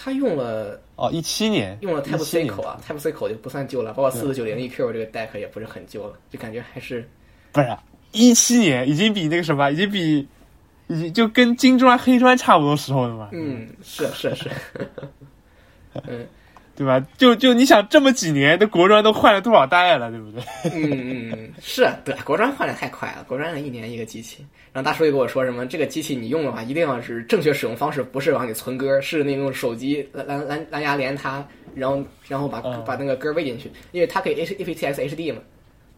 [0.00, 7.08] 它用了哦，一七年用了 Type C 口啊，Type C 口就不算旧了，包括四四九零 EQ 这个 deck 也不是很旧了，就感觉还是
[7.52, 7.76] 不是
[8.12, 10.26] 一七年，已经比那个什么，已经比
[10.86, 14.50] 已经就跟金砖黑砖差不多时候了嘛，嗯，是是是，
[16.06, 16.26] 嗯
[16.78, 17.04] 对吧？
[17.18, 20.40] 就就你想这么几年的国专都换了多少代了，对不对？
[20.72, 24.46] 嗯嗯嗯，是对国专换的太快了，国专一年一个机器。
[24.72, 35.40] 然后大叔又跟我说什么，这个机器你用的话，一定要是正确使用方式，不是往里存歌，是那种手机蓝蓝蓝蓝牙连它，然后然后把、嗯把那个歌喂进去，因为它可以 H APTX HD 嘛，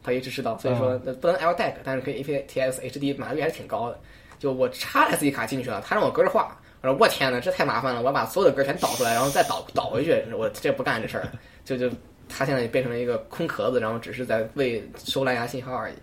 [0.02, 3.98] 它也支持到，所以说呃不能 LDAC，但是可以 APTX HD 码率还是挺高的。
[4.38, 11.28] 就我插 SD 卡进去了，它让我跟着画，我说我天呐，这太麻烦了，我要把所有的歌全导出来，然后再导导回去，我这不干这事儿，
[11.64, 11.90] 就就
[12.28, 15.94] 它现在变成了一个空壳子，然后只是在为收蓝牙信号而已。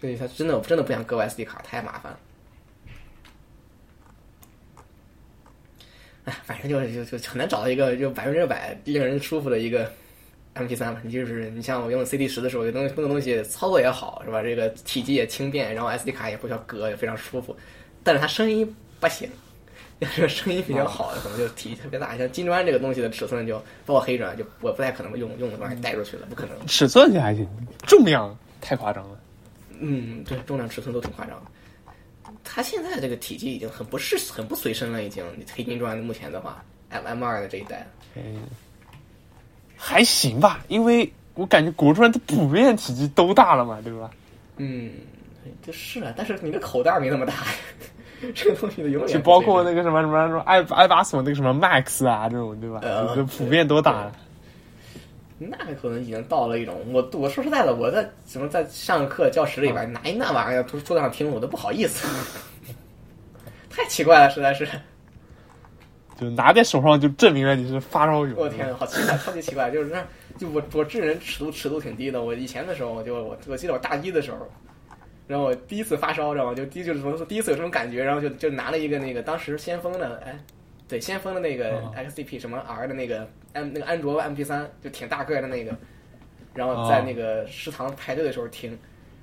[0.00, 2.18] 所以它真的真的不想搁 SD 卡，太麻烦了。
[6.26, 9.90] 哎，反正就是就就很难找到一个就百分之百令人舒服的一个
[10.54, 11.00] MP 3吧。
[11.02, 14.40] 你就是你像我用 CD 十的时候，有东西那个东西操作也好是吧？
[14.40, 17.56] 这个体积也轻便，然后 SD 卡也不需要割，也非常舒服。
[18.04, 19.28] 但是它声音不行，
[20.00, 22.16] 要是声音比较好的，可能就体积特别大。
[22.16, 26.66] 像金砖这个东西的尺寸就包括黑砖，就我不太可能用用的东西带出去了，不可能。
[26.66, 27.48] 尺寸就还行，
[27.86, 29.18] 重量太夸张了。
[29.80, 32.32] 嗯，对，重量尺寸都挺夸张的。
[32.44, 35.24] 它现在这个体积已经很不是很不随身了，已经
[35.54, 38.42] 黑金砖目前的话，M M 二的这一代，嗯，
[39.76, 44.10] 还行吧，因为我感觉国砖它普遍体积都大了嘛，对吧？
[44.56, 44.92] 嗯，
[45.64, 47.34] 就是啊，但是你的口袋没那么大，
[48.34, 52.80] 这个东西的永远就包括那个什么什么什么爱爱巴索那个什么 Max 啊这种，对吧？
[52.82, 54.10] 呃就普遍都打。
[55.38, 62.08] 那可能已经到了一种，我我说实在的，我在什么在上课教室里边拿一那玩意儿桌桌子上听，我都不好意思，
[63.70, 64.68] 太奇怪了，实在是。
[66.20, 68.34] 就拿在手上就证明了你是发烧友。
[68.36, 70.04] 我天，好奇怪，超级奇怪，就是那，
[70.36, 72.20] 就我我这人尺度尺度挺低的。
[72.20, 74.38] 我以前的时候，我就我我记得我大一的时候，
[75.28, 80.36] 然后我第一次发烧，然后就第一就是说第一次有这种感觉，然后就就拿了一个那个当时先锋的，哎，
[80.88, 85.76] 对，先锋的那个哦 XCP 什么 R 的那个 M 那个安卓 MP 3就挺大个儿的那个，
[86.54, 88.76] 然后在那个食堂排队的时候听。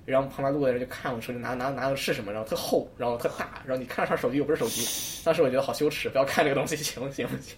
[0.06, 4.86] 然后旁边路过的人就看我手机拿拿拿的是什么，然后特厚，然后特大，然后你看上手机又不是手机，
[5.26, 7.58] 当时我觉得好羞耻，不要看这个东西，行不行不行？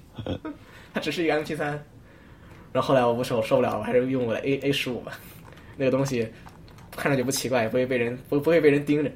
[0.94, 1.64] 它只是一个 MP 3
[2.72, 5.20] 然后后来我不受受不了，我还是用我的 A A 十五吧，
[5.76, 6.32] 那个东西
[6.98, 9.10] 看着就不奇怪，也不会被人不不会被人盯着。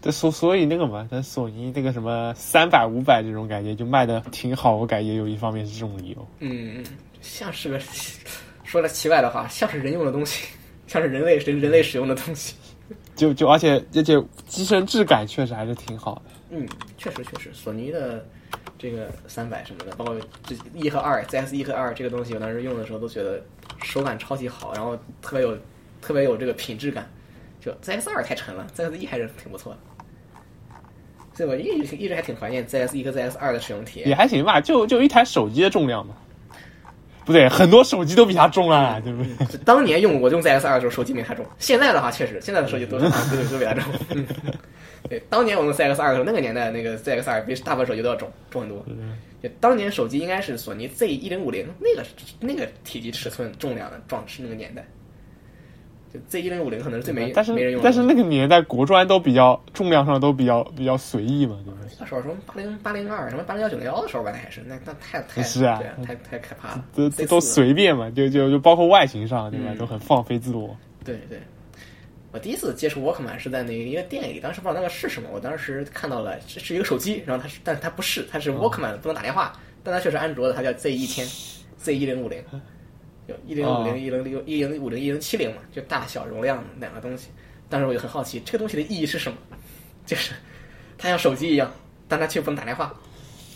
[0.00, 6.28] 这，所所以那个嘛，但索尼那个什么三百五百这种感觉就卖的挺好，我感觉有一方面是这种理由。
[6.40, 6.84] 嗯，
[7.20, 7.78] 像是个
[8.64, 10.46] 说了奇怪的话，像是人用的东西，
[10.86, 12.54] 像是人类人人类使用的东西。
[13.16, 16.22] 就就而且而且机身质感确实还是挺好的。
[16.50, 16.66] 嗯，
[16.96, 18.24] 确实确实，索尼的
[18.78, 20.16] 这个三百什么的，包括
[20.46, 23.42] 这一和二，ZS 一和二这个东西，我当时用的时候都觉得
[23.82, 25.58] 手感超级好，然后特别有
[26.00, 27.10] 特别有这个品质感。
[27.60, 29.78] 就 ZS 二太沉了，ZS 一还是挺不错的。
[31.34, 34.14] 所以我一直一直还挺怀念 ZS 一和 ZS 二的使用体验也。
[34.14, 36.14] 还行吧，就就一台手机的重量嘛。
[37.24, 39.46] 不对，很多手机都比它重啊，对不对？
[39.46, 41.44] 就当年用我用 ZS 二的时候，手机没它重。
[41.58, 43.84] 现在的话，确实现在的手机都是都都比它重。
[44.10, 44.26] 嗯，
[45.08, 48.84] 对，当年我用 CX 二的时候，那个年代那个 CX 二比大部分手机都要重重很多。
[49.42, 52.04] 就当年手机应该是索尼 Z 一零五零那个
[52.40, 54.84] 那个体积尺寸重量的壮是那个年代。
[56.12, 57.82] 就 Z 一零五零可能是最没但是没人用。
[57.84, 61.90] 但是那个年代国专都比较重量上都比较比较随意嘛，对不对？
[62.00, 66.84] 那时候什么八零八零二什么八零幺九零幺的时候吧，那还是那那太太是啊对啊，太太可怕了。
[66.96, 69.66] 都 Z4 都随便嘛，就就就包括外形上，对吧？
[69.70, 70.74] 嗯都很放飞自我。
[71.04, 71.38] 对对，
[72.38, 81.26] 我第一次接触 Walkman 是在那个一个店里，当时不知道那个是什么，我当时看到了这是一个手机，然后它是，但是它不是，它是 Walkman，、不能打电话，但它确实安卓的，它叫 Z 一千
[81.78, 82.40] ，Z 一零五零，
[83.26, 87.30] 有一零五哦零、一零六、一零五零、一零七零嘛，就大小容量两个东西。
[87.68, 89.38] 当时我就很好奇，这个东西的意义是什么？
[90.06, 90.32] 就是
[90.96, 91.68] 它像手机一样，
[92.06, 92.94] 但它却不能打电话，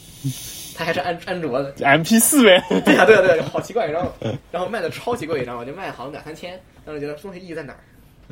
[0.75, 3.87] 它还是安安卓的，M P 四呗， 对呀、对呀、对呀、好奇怪。
[3.87, 4.13] 然后，
[4.51, 7.79] 然后卖的超级贵，然后我就卖好像两三千，当时觉得这东西意义在哪儿？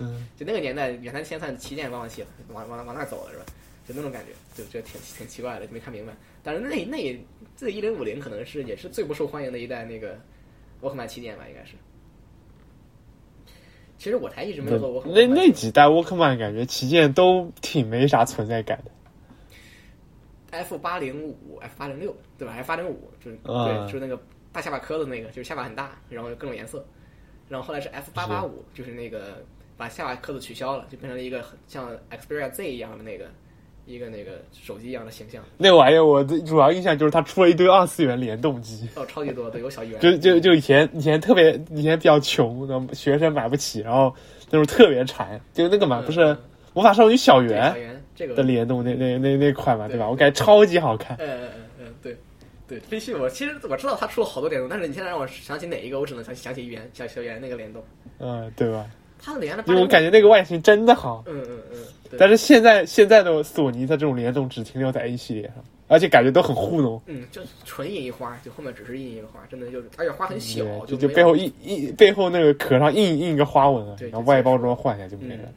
[0.00, 3.44] 嗯，就那个年代，远三千算旗舰高端器了，往往往那儿走了是吧？
[3.86, 6.12] 就那种感觉，就觉得挺挺奇怪的，就没看明白。
[6.42, 7.24] 但是那那
[7.56, 10.18] 这一零五零可能是也是最不受欢迎的一代那个
[10.80, 11.72] 沃克曼旗舰吧，应该是。
[13.98, 18.90] 其实我才一直没有做沃克曼，那那几代沃克曼感觉旗舰都挺没啥存在感的。
[20.52, 24.20] F 八零五、F 八零六，对吧？F 八零五就是、啊对，就是那个
[24.52, 26.84] 大下巴壳子那个，就是下巴很大，然后各种颜色。
[27.48, 29.44] 然后后来是 F 八八五，就是那个
[29.80, 33.24] 把下巴壳子取消了，就变成了一个很像 Xperia Z 一样的那个
[33.86, 35.42] 一个那个手机一样的形象。
[35.56, 44.14] 那玩意儿我的主要印象就是它出了一堆二次元联动机，哦，超级多，对，有小圆，就就就以前以前特别以前比较穷，然后学生买不起，然后
[44.50, 46.36] 那种特别馋，就那个嘛，嗯不是
[46.74, 50.10] 魔法少女小圆圆这个的联动那那那那款嘛，对对吧？
[50.10, 51.16] 我感觉超级好看。
[51.18, 52.16] 嗯嗯嗯嗯，对
[52.68, 57.82] 对，飞信我其实我知道它出了好多联动，但是你现在让我想起哪一个，我只能想想起圆小小圆那个联动，
[58.18, 58.86] 嗯，对吧？
[59.20, 61.78] 它的连的因为我感觉那个外形真的好，嗯嗯嗯，
[62.18, 65.56] 但是现在现在的索尼它这种联动只停留在 A 系列上，
[65.88, 67.00] 而且感觉都很糊弄。
[67.06, 75.42] 嗯，就纯印一花，就后面只是印一个花，真的就是，而且花很小，对，就就就背后印印背后那个壳上印印一个花纹啊，然后外包装换一下就没了。
[75.44, 75.54] 嗯。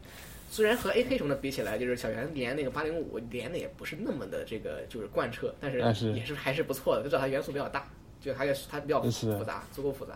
[0.51, 7.87] 虽然和 AK 什么的比起来，就是小圆连那个八零五连的也不是那么的这个就是贯彻，但是也是还是不错的，就知道它元素比较大，
[8.21, 10.13] 就它也它比较复杂，足够复杂。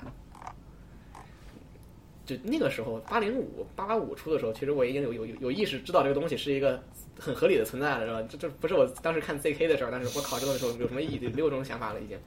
[2.27, 6.83] 就那个时候，八零五、八八五出的时候，其实我已经有有有意识知道这个东西是一个
[7.17, 8.27] 很合理的存在了，是吧？
[8.29, 11.19] 这这不是我当时看 ZK 的时候，但是我考这个的时候有什么意义？
[11.29, 12.19] 没有这种想法了，已经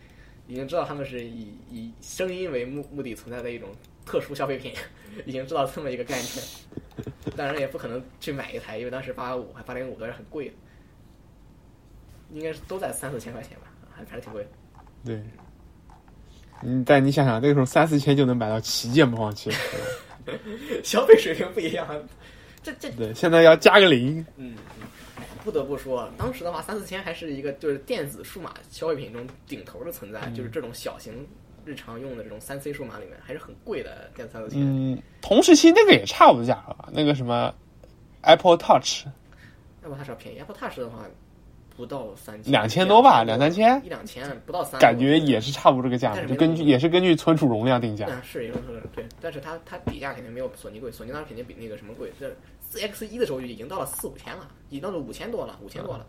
[0.49, 3.69] 已经知道他们是以以声音为目目的存在的一种
[4.07, 4.73] 特殊消费品，
[5.27, 6.33] 已经知道这么一个概念。
[7.37, 10.55] 当然也不可能去买一台，因为当时八八五还八零五都是很贵的，
[12.33, 14.51] 应该是都在三四千块钱吧，还还是挺贵的。
[15.05, 15.23] 对。
[16.63, 19.57] 嗯，但你想想，那个时候三四千就能买到旗舰播放器了，
[20.85, 21.87] 消费水平不一样，
[22.63, 24.87] 这这对，现在要加个零，嗯，嗯
[25.43, 31.27] 不得不说，当时的话，三四千还是一个就是电子数码消费品中顶头的存在，就是这种小型
[31.65, 34.61] 日常用的这种三 C 数码里面还是很贵的电子三四千。
[34.61, 37.55] 嗯，同时期那个也差不多价格吧，那个什么
[38.21, 39.07] Apple Touch
[39.83, 41.07] Apple Touch 要便宜，Apple Touch 的话
[41.81, 48.05] 不到三千，两千多吧，两三千一，两千不到三，感觉也是差不多这个价格，就根据也是根据存储容量定价。
[48.11, 52.13] 嗯，是有说的对，但是它它底价肯定没有索尼贵，索尼当时肯定比那个什么贵。
[52.21, 56.07] 这四 X 一的时候就已经到了四五千了，已经到了五千多了，五千多了。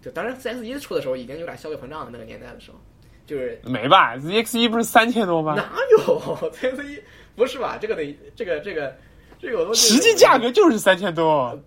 [0.00, 2.78] 就当然四 X 一出的时候已经有点消费膨胀了，那个年代的时候，
[3.26, 5.54] 就是没吧？ZX 一不是三千多吗？
[5.54, 7.02] 哪有 X 一
[7.34, 7.76] 不是吧？
[7.80, 8.96] 这个得这个这个
[9.40, 11.58] 这个我都实际价格就是三千多，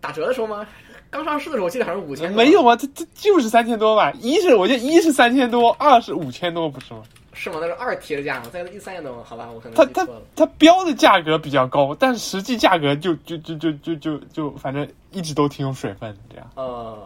[0.00, 0.66] 打折的时候吗？
[1.12, 4.10] 刚上市的时候我记得好像五千，没有啊，它它就是三千多吧？
[4.22, 7.02] 一是我记得一是三千多，二是五千多，不是吗？
[7.34, 7.58] 是吗？
[7.60, 8.46] 那是二提的价吗？
[8.50, 9.22] 在一三千多？
[9.22, 10.22] 好吧，我可能它它记错了。
[10.34, 16.50] 它标的价格比较高，但是实际价格就就就就就就就反正一直都挺有水分的这样。
[16.54, 16.96] 呃，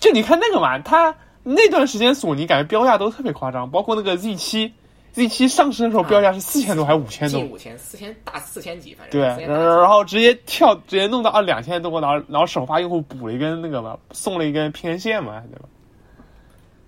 [0.00, 4.72] 就你看那个嘛，它那段时间索尼感觉标价都特别夸张，包括那个 Z 七
[5.12, 7.50] ，Z 七上市的时候标价是四千多还是五千多近？
[7.50, 15.68] 五千，四千大四千几，反正对，然后直接跳，直接弄到啊两千多，然后然后首发用户补了一根那个嘛，送了一根平衡线嘛，对吧？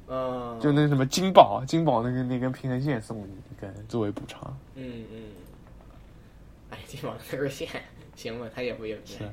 [0.09, 4.55] 嗯，就那什么金宝，金宝那个那根平衡线送你一根作为补偿。
[4.75, 5.23] 嗯嗯，
[6.70, 7.66] 哎，金宝那根线
[8.14, 9.25] 行吧，它也不也是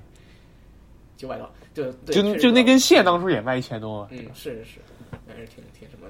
[1.18, 4.08] 九百多，就就就那根线当初也卖一千多嘛。
[4.12, 4.80] 嗯，是是是，
[5.28, 6.08] 还是挺挺什么。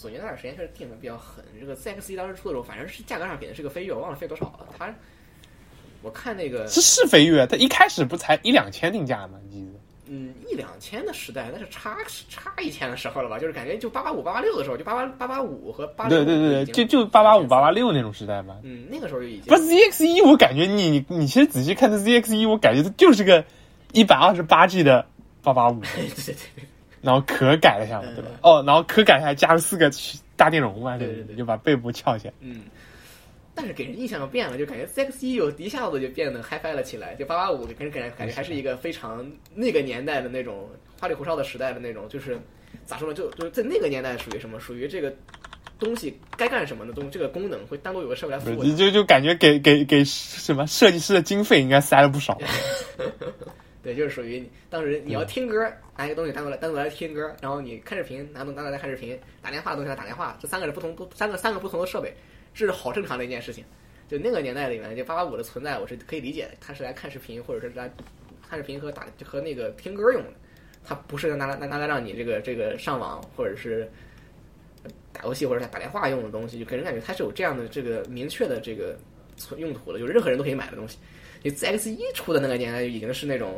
[0.00, 1.44] 索尼那段时间确实定的比较狠。
[1.60, 4.66] 这个 ZX 一当时出的时候，反正是价格上给的是个飞跃，我忘了飞多少了。
[4.78, 4.90] 它，
[6.00, 9.38] 我看那个，是是飞跃，它一开始不才一两千定价吗？
[9.44, 9.78] 你记得？
[10.12, 11.96] 嗯，一两千的时代，那是差
[12.28, 13.38] 差一千的时候了吧？
[13.38, 18.56] 就是感觉就八八五、八八六的时候，就八八八八五和八对对对对，就就八八五、八八六那种时代嘛。
[18.64, 23.44] 嗯，那个时候就已经不是 ZX 一，我感觉你你你其实仔细看这 ZX 一，我感觉它就是个
[23.92, 25.06] 一百二十八 G 的
[25.42, 26.64] 八八五， 对对对对，
[27.02, 28.38] 然后壳改了一下嘛，对吧嗯？
[28.42, 29.90] 哦，然后壳改一下来加了四个
[30.36, 32.34] 大电容嘛，对对对对就把背部翘起来。
[32.40, 32.62] 嗯。
[33.52, 42.38] 但是给人印象变了，就感觉 ZX 一有一下子就变得 HiFi 了起来，就八八五给人感觉感觉还是一个非常那个年代的那种花里胡哨的时代的那种，就是
[42.86, 43.14] 咋说呢？
[43.14, 44.58] 就就是在那个年代属于什么？
[44.60, 45.12] 属于这个
[45.78, 48.74] 东西该干什么的东，这个功能会单独有个设备来服务你。
[48.76, 52.38] 就就感觉给给给什么设计师的经费应该塞了不少。
[53.82, 62.14] 对，就是属于当时你要听歌，拿一个东西单独来单独来听歌，然后你看视频，拿东拿来看视频，打电话的东西来打电话，这三个是不同不三个三个不同的设备，
[62.52, 63.64] 这是好正常的一件事情。
[64.08, 67.90] 就那个年代里面，就八八五的存在，我是可以理解的，它是来看视频或者是来
[68.46, 70.32] 看视频和打和那个听歌用的，
[70.84, 73.88] 它不是拿来拿拿来让你这个这个上网或者是
[75.12, 78.98] 打游戏或者是打电话用的东西，就给人感觉它是有这样的这个明确的这个
[79.36, 80.98] 存用途的，就是任何人都可以买的东西。
[81.42, 83.54] 你 ZX 一出的那个年代就已经是那种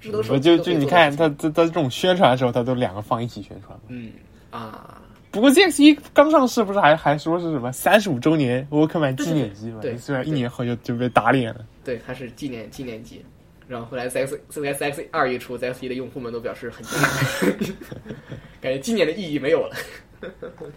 [0.00, 3.84] 智能手机我就就你看他他他这种宣传的时候，他都两个放一起宣传嘛。
[3.88, 4.12] 嗯
[4.50, 5.00] 啊，
[5.30, 9.80] 不过 ZX 一刚上市，不是还还说是什么三十五周年沃克曼纪念机嘛？
[9.80, 11.64] 对对对虽然一年后就就被打脸了。
[11.84, 13.24] 对，它是纪念纪念机。
[13.68, 17.72] 然后后来 ZX ZX 二一出，ZX 一的用户们都表示很惊讶，
[18.60, 19.76] 感觉纪念的意义没有了。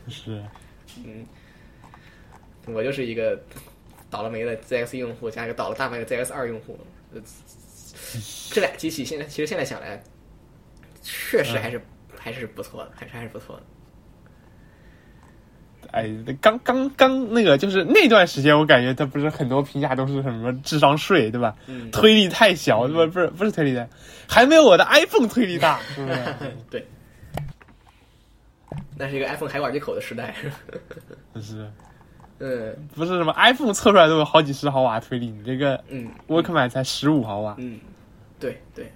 [0.08, 0.40] 是，
[1.04, 1.26] 嗯，
[2.68, 3.36] 我就是一个
[4.14, 6.80] 倒了霉的 ZX 用户，加一个倒了大霉的 ZX 二用户。
[7.16, 7.22] 呃
[8.52, 10.02] 这俩机器现在其实现在想来，
[11.02, 11.82] 确实还是、
[12.16, 13.64] 还是不错的，还是还是不错的。
[15.92, 16.08] 哎，
[16.42, 21.56] 刚刚刚那个就是那段时间，我感觉它不是很多评价都是什么智商税，对吧？
[21.68, 23.12] 嗯推力太小，对吧？
[23.12, 23.88] 不是不是推力大，
[24.28, 26.20] 还没有我的 iPhone 推力大，是不是？
[26.70, 26.88] 对，
[28.98, 30.36] 那是一个 iPhone 海管接口的时代。
[31.42, 31.68] 是，
[32.40, 37.56] 嗯不是什么 iPhone 测出来都有好几十毫瓦推力，你这个嗯沃克曼才十五毫瓦。
[37.58, 37.80] 嗯，
[38.40, 38.92] 对对。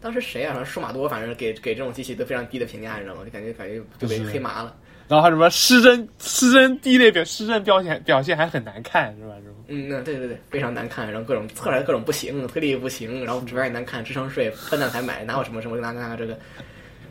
[0.00, 0.62] 当时谁啊？
[0.64, 3.22] 数码多，反正给给这种机器都非常低的评价，你知道吗？
[3.24, 4.76] 就感觉感觉就被黑麻了。
[5.08, 9.34] 然后还什么失真失真第一类表失真表现表现还很难看是吧？
[9.68, 16.38] 嗯，那对对对，非常难看，然后各种测出来各种不行，推力也不行，然后指标也难看，智商税分段才买，哪有什么什么那那那这个，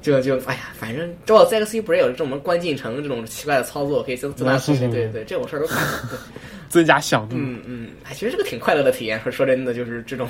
[0.03, 6.19] 就就哎呀，反正这我 ZXC 不是有这种关进程这种奇怪的操作，可以增增大是是是对对，这种事儿都看过。
[6.67, 7.35] 增加响度。
[7.37, 9.19] 嗯嗯，哎，其实是个挺快乐的体验。
[9.21, 10.27] 说说真的，就是这种，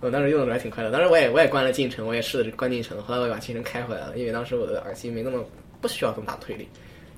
[0.00, 0.90] 我当时用的时候还挺快乐。
[0.90, 5.44] 当时我也我也关了进程，我也试了关进程，后来我也把进程开回来了，因为当时我的耳机没那么
[5.82, 6.66] 不需要这么大推力，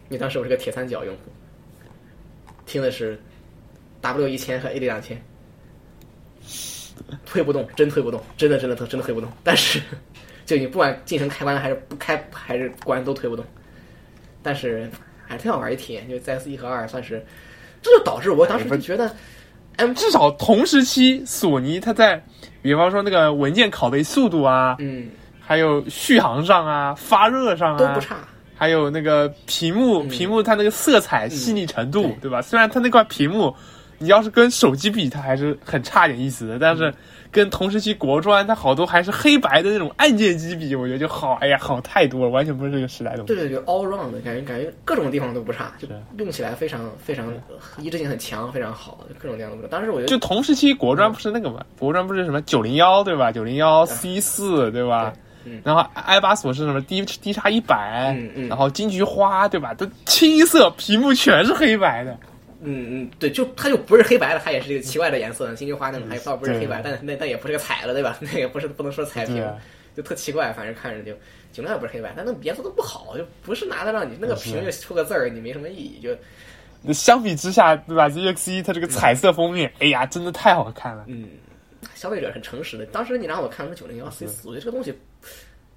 [0.08, 1.20] 因为当时我是个铁三角用户，
[2.64, 3.16] 听的是
[4.00, 5.22] W 一千和 AD 两千，
[7.26, 9.30] 推不动，真推不动，真的真的真的推不动。
[9.44, 9.80] 但是
[10.46, 13.44] 就你不管进程开关还是不开还是关都推不动，
[14.42, 14.88] 但是
[15.26, 16.08] 还是挺好玩一体验。
[16.08, 17.22] 就 ZS 一和二算是，
[17.82, 19.10] 这就导致我当时就觉得
[19.94, 22.22] 至少同时期，索尼它在，
[22.62, 25.08] 比方说那个文件拷贝速度啊，嗯
[25.40, 28.16] 还有续航上啊、发热上啊，都不差。
[28.58, 32.40] 还有那个屏幕，嗯屏幕它那个色彩细腻程度，对对吧？
[32.40, 33.54] 虽然它那块屏幕，
[33.98, 36.92] 你要是跟手机比，它还是很差点意思的，但是
[37.36, 43.34] 跟同时期国专它好多还是黑白的那种按键机比，我觉得就好，哎呀，好太多了，完全不是这个时代的东西。
[43.34, 47.30] 对对对，all round 的感觉，感觉各种地方都不差，就是用起来非常非常
[47.76, 49.68] 一致性很强，非常好，各种地方都不差。
[49.68, 53.30] 当时我觉得就同时期国专不是那个嘛，国专不是什么九零幺对吧？
[53.30, 55.12] 九零幺 C 四对吧？
[55.62, 58.16] 然后埃巴索是什么 D D 叉一百
[58.48, 59.74] 然后金菊花对吧？
[59.74, 62.16] 都清一色，屏幕全是黑白的。
[62.60, 68.16] 嗯嗯，对，就它就不是黑白的，它也是这个奇怪的颜色，金菊花那种还倒不是黑白，但那那也不是个彩的，对吧？
[68.22, 69.44] 那也不是不能说彩屏
[69.96, 71.16] 就特奇怪，反正看着就
[71.52, 81.04] 尽量也不是黑白，但那颜色都不好，就不是拿来让你那个屏就出个字儿，你没什么意义，就相比之下，对吧？ZXE 它这个彩色封面，哎呀，真的太好看了。
[81.08, 81.30] 嗯，
[81.94, 82.84] 消费者很诚实的。
[82.86, 84.96] 当时你让我看那九零幺 C 四，我觉得这个东西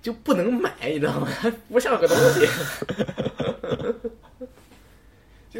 [0.01, 1.27] 就不能买，你知道吗？
[1.71, 2.45] 不像个东西，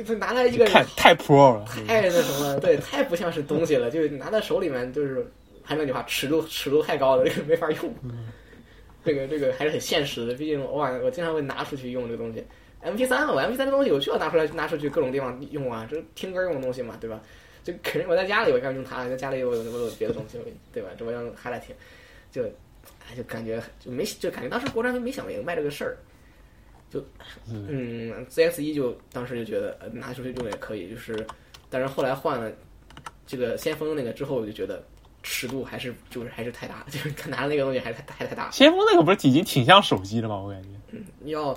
[0.04, 5.26] 就它拿来一个太太 pro 了，太那什么了，对，太不像是东西了，就是拿在手里面，就是
[5.64, 7.94] 还是那句话，尺度尺度太高了，这个没法用。
[9.04, 12.44] 这个这个还是很现实的，毕竟偶尔我经常会拿出去用这个东西。
[12.82, 17.22] M P 三，我 M P 三这东西我需要拿出来拿出去各种地方用啊，这是听歌用的东西嘛，对吧？
[17.64, 20.38] 就肯定我在家里我要用它，在家里我有我有别的东西，
[20.74, 20.90] 对吧？
[20.98, 21.76] 这我要用它来听，
[22.32, 25.98] 就哎就感觉就没就感觉当时国产没想明白这个事儿，
[26.90, 27.04] 就
[27.52, 31.26] 嗯 Z X 一就当时就觉得呃拿出去用也可以，就是
[31.70, 32.52] 但是后来换了
[33.28, 34.84] 这个先锋那个之后，我就觉得
[35.22, 38.50] 尺度还是就是还是太大， 就是拿的那个东西还是太太太大。
[38.52, 40.42] 先锋那个不是已经挺像手机的吗？
[40.42, 40.70] 我感觉。
[40.92, 41.56] 嗯要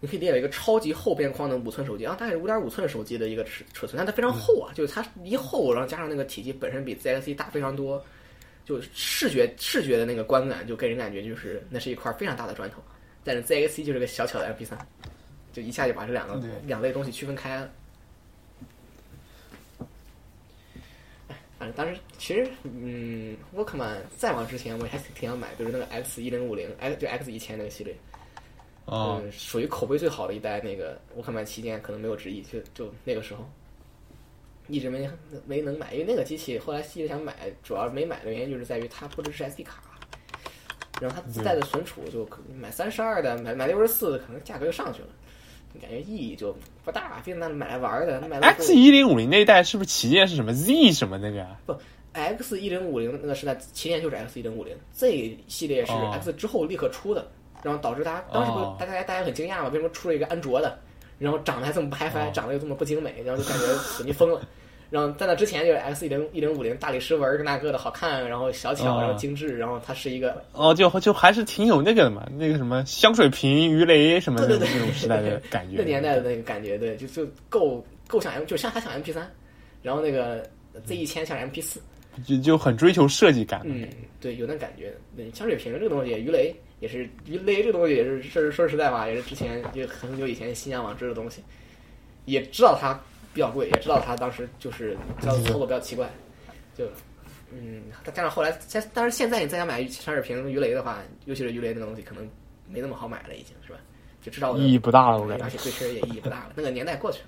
[0.00, 8.04] 你可以列为一个超级厚边框的五寸手机啊，大概是五点五寸手机的一个尺尺寸，但它非常厚啊，就是它一厚，然后加上那个体积本身比 ZXE 大非常多，
[8.64, 12.82] 就视觉视觉的那个观感就给人感觉就是那是一块非常大的砖头，
[13.24, 14.76] 但是 ZAC 就是个小巧的 MP 3
[15.52, 17.70] 就一下就把这两个两类东西区分开了。
[21.28, 27.94] 哎，反正当时其实，嗯，Walkman 再往之前我还挺想买，就是那个 X 一零五零，X 就 X 一千那个系列，
[28.86, 33.46] 哦，嗯，属于口碑最好的一代，那个我看买旗舰可能没有之一，就就那个时候，
[34.68, 35.08] 一直没
[35.46, 39.82] 没能买，因为那个机器后来一直想买，主要没买的原因就是在于它不支持 SD 卡，
[41.00, 45.08] 然后它自带的存储就可买三十二的，买买六十四的，可能价格就上去了，
[45.80, 51.58] 感觉意义就不大，毕竟那买来玩儿的，买来 X 一零五零那一代是不是旗舰是什么 Z 什么那个啊？
[51.66, 51.74] 不
[52.12, 57.26] X 一零五零那个时代旗舰就是 X 一零五零，Z 系列是哦 X 之后立刻出的，
[57.62, 60.78] 然后导致大家当时不大家大家很惊讶嘛，为什么出了一个安卓的，
[61.18, 64.40] 然后长得还这么不 HiFi，、哦长得又这么不精美，然后就感觉索尼疯了。
[64.92, 75.78] 然后在那之前就是 X 一零一零五零大理石纹这那个的好看，然后小巧，哦然后精致，然后它是一个哦，就就还是挺有那个的嘛，那个什么香水瓶、鱼雷什么的那种时代的感觉。
[75.80, 79.26] 那年代的那个感觉，对，就就够够像 M，就像它像 MP 三，
[79.82, 80.46] 然后那个
[80.84, 81.80] Z 一千像 MP 四，
[82.26, 83.62] 就就很追求设计感。
[83.64, 83.88] 嗯，
[84.20, 84.92] 对，有那感觉。
[85.16, 91.40] 对，香水瓶这个东西，鱼雷也是鱼雷这个东西也是，说说实在话，也是之前就很久以前新向往之的东西，
[92.26, 93.00] 也知道它
[93.34, 96.10] 比较贵，也知道他当时就是操操作比较奇怪，
[96.76, 96.86] 就
[97.50, 102.28] 嗯，再加上后来，现但是现在你再想买三水瓶鱼雷的话，尤其是鱼雷的东西，可能
[102.68, 103.78] 没那么好买了，已经是吧？
[104.22, 105.44] 就知道意义不大了，我感觉。
[105.44, 107.26] 而且对确实也意义不大了，那个年代过去了。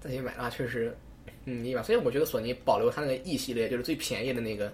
[0.00, 0.96] 再去买的话，确实，
[1.44, 1.82] 嗯，意义吧。
[1.82, 4.72] 所以我觉得索尼保留它那个 E 系列，就是最便宜的那个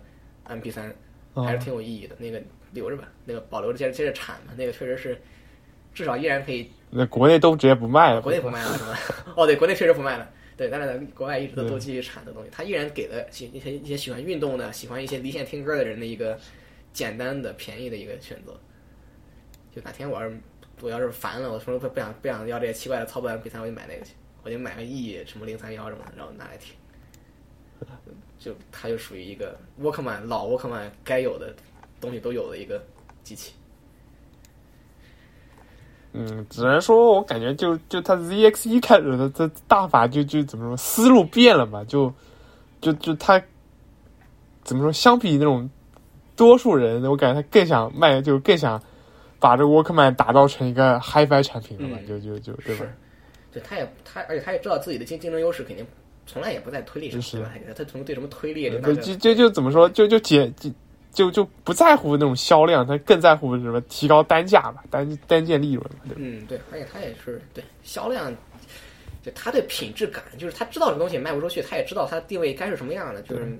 [0.49, 0.93] MP 三，
[1.35, 2.16] 还是挺有意义的。
[2.19, 2.43] 那个
[2.73, 5.20] 留着吧，那个保留着接着接着产嘛，那个确实是，
[5.95, 6.70] 至少依然可以。
[6.90, 8.98] 那国内都直接不卖了，国内不卖了是吧？
[9.36, 10.28] 哦，对，国内确实不卖了。
[10.56, 16.38] 对，但是国外一直都都继续产的东西，它依然给了喜一些一些喜欢运动的、喜欢一些离线听歌的人的一个
[16.92, 18.58] 简单的、便宜的一个选择。
[19.74, 20.38] 就哪天我要是
[20.82, 24.12] 我要是烦了，我说不不想不想要这些奇怪的操作比赛我就买那个去，
[24.42, 26.74] 我就买个 E 什么零三幺什么，然后拿来听。
[28.38, 31.54] 就它就属于一个 Walkman 老 Walkman 该有的
[32.00, 32.82] 东西都有的一个
[33.22, 33.52] 机器。
[36.12, 42.12] 嗯，只能说我感觉就就他 ZX 一开始的这大法就就怎么说思路变了嘛，就
[42.81, 43.41] 就就他
[44.65, 45.69] 怎么说，相比那种
[46.35, 48.82] 多数人，我感觉他更想卖，就更想
[49.39, 52.87] 把这个 Walkman 打造成一个 HiFi 产品了嘛，嗯就就就对吧？
[53.53, 55.87] 对，他也他，而且他也知道自己的竞竞争优势，肯定
[56.27, 57.53] 从来也不在推力上，是对吧？
[57.77, 60.70] 他从对什么推力，就就就就怎么说，就就解就
[61.12, 66.16] 就就不在乎那种销量，他更在乎什么提高单价吧，单单件利润嘛，对吧？
[66.19, 68.32] 嗯，对，而且他也是对销量，
[69.23, 73.59] 就他对品质感，就是他知道这东西卖不出去，他也知道他的定位该是什么样的，就是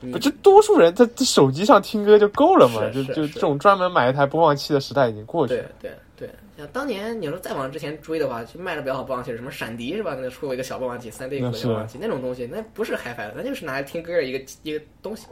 [0.00, 5.62] 不，就多数人他他手机上听歌就够了嘛，是就是就这种专门买一台播放器的时代已经过去了。
[5.80, 10.16] 对对对，像当年你说再往之前追的话，就卖的比较好播放器什么闪迪是吧？
[10.20, 15.26] 那出过一个小播放器，三 D 那是的播放器，那种东西那不是 HiFi 的，那就是拿来听歌的一个一个东西，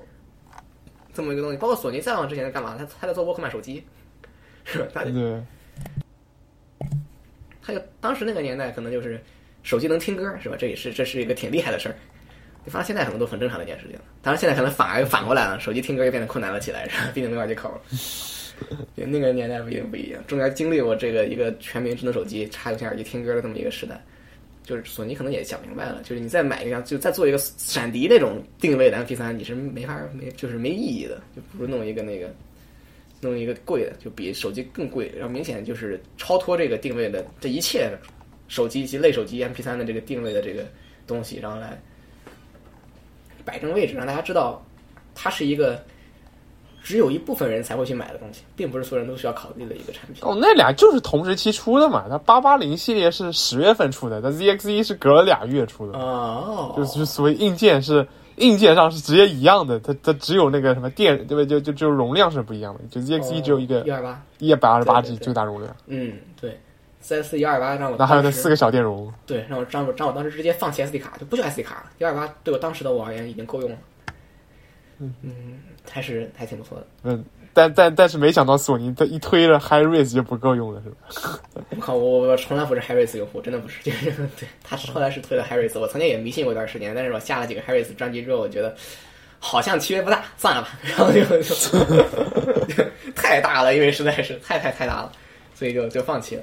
[1.13, 1.57] 这么一个东西。
[1.57, 2.77] 包括索尼再往之前在干嘛？
[2.79, 3.85] 他他在做沃克曼手机，
[4.65, 4.87] 是吧？
[4.93, 5.43] 他对，
[7.63, 9.21] 他就当时那个年代可能就是
[9.63, 10.57] 手机能听歌是吧？
[10.59, 11.95] 这也是这是一个挺厉害的事儿。
[12.65, 14.03] 你发现现在可能都很正常的一件事情了。
[14.21, 17.11] 当然现在可能反而又反过来了，手机听歌又变得困难了起来，是吧？
[17.15, 17.81] 毕竟没耳机口了。
[18.95, 23.99] 对那个年代不一定不一样，中间经历过这个一个全民智能手机插有线耳机听歌的这么一个时代，
[24.71, 32.33] 就是索尼可能也想明白了，就是你再买一个就再做一个闪迪那种定位的 MP 3你是没法没就是没意义的，就不如弄一个那个
[33.21, 37.91] 弄一个贵的，就比手机更贵，然后明显就是超脱这个定位的这一切
[38.47, 40.65] 手机以及类手机 MP 3的这个定位的这个
[41.05, 41.77] 东西，然后来
[43.45, 44.65] 摆正位置，让大家知道
[45.17, 45.85] 它是一个
[46.83, 50.23] 只有一部分人才会去买的东西，并不是所有人都需要考虑的一个产品。
[50.23, 52.07] 哦，那俩就是同时期出的嘛。
[52.09, 61.49] 它八八零系列是十月份出的，它 ZX 一是隔了俩月出的，哦，就是所谓硬件是硬件上是直接一样的，它它只有那个什么电，对吧？
[61.49, 66.59] 就就就容量是不一样的，就 ZX 一只有一个一二八，一百二十八 G 对对最大容量，嗯，对，
[67.01, 71.91] 三四一二八让我那还有那四个小电容，对，让我让我让我当时直接放弃 SD 卡，就不需要 SD 卡了。
[71.99, 73.77] 一二八对我当时的我而言已经够用了。
[75.03, 75.15] 嗯
[75.89, 76.87] 还是还挺不错的。
[77.05, 81.41] 嗯，但但但是没想到索尼它一推了 HiRes 就不够用了，是吧？
[81.71, 83.83] 我 靠，我我从来不是 Harris 用户，真的不是。
[83.83, 88.75] 就是对，他是后来是推了 Harris，我曾经也迷信过一段时间，但是我下了几个 Harris 专辑之后，我觉得
[89.39, 92.85] 好像区别不大，算了吧，然后就就就
[93.15, 95.13] 太大了，因为实在是太太太大了，
[95.55, 96.43] 所以就就放弃了。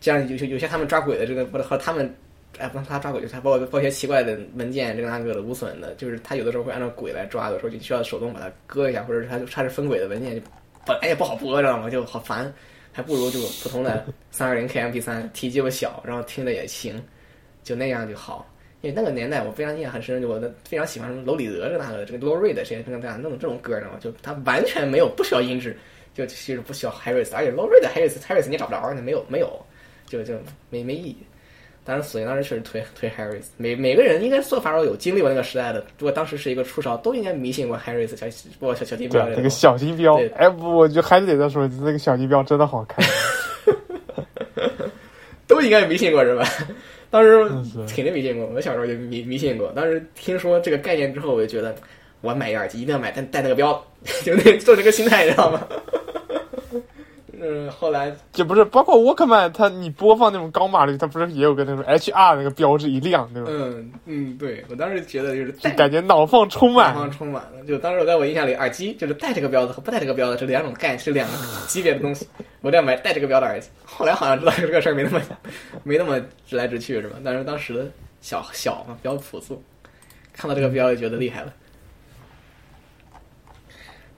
[0.00, 2.14] 这样有些有些他们抓鬼的这个，或者和他们。
[2.58, 10.42] 哎，不是他抓鬼，就他包括包些奇怪的文件，这个那个的无损的，就是他有的时候会按照鬼来抓，有时候就需要手动把它割一下，或者是他就它是分轨的文件，就
[10.86, 11.88] 本来也不好播，知道吗？
[11.90, 12.52] 就好烦。
[12.94, 17.02] 还不如就普通的三二零 K MP 3体积又小，然后听着也行，
[17.64, 18.46] 就那样就好。
[18.82, 23.98] 因为那个年代我非常印象很深，就我的非常喜欢什么楼里德这个那个这个 Low Reed 这些这样那种这种歌，知道吗？
[23.98, 25.74] 就它完全没有不需要音质，
[26.12, 29.58] 就其实不需要 Harris，而且 Low Reed Harris Harris 你也找不着，那没有没有，
[30.04, 30.34] 就就
[30.68, 31.16] 没没意义。
[31.84, 38.26] 当然，索尼当时确实推 推 Harris，每每个人应该做法都有经历过那个时代的，如果当时是一个初潮，都应该迷信过 Harris 小
[38.60, 43.04] 包括小小金标，那个小金标对，哎，不我就还是得再说一次，那个小金标真的好看。
[45.48, 46.44] 都应该迷信过是吧？
[47.10, 47.46] 当时
[47.94, 49.70] 肯定迷信过，我小时候就迷迷信过。
[49.76, 51.74] 当时听说这个概念之后，我就觉得
[52.22, 53.72] 我买一个耳机一定要买带带那个标，
[54.24, 55.66] 就那就这个心态，你知道吗？
[57.44, 63.48] 嗯，后来就不是包括 Walkman，它你播放那种高码率，它不是也有个那种 HR 那个标志一亮，对吧？
[63.50, 67.64] 嗯嗯，对我当时觉得就是感觉脑放充满脑放充满了。
[67.66, 71.34] 就当时我在我印象里，耳机就是带这个标的和不带这个标的这两种概念，是两个
[71.66, 72.28] 级别的东西。
[72.60, 73.68] 我在买带这个标的耳机。
[73.84, 75.20] 后来好像知道这个事儿没那么
[75.82, 77.16] 没那么直来直去，是吧？
[77.24, 77.86] 但是当时的
[78.20, 79.60] 小小嘛，比较朴素，
[80.32, 81.52] 看到这个标就觉得厉害了。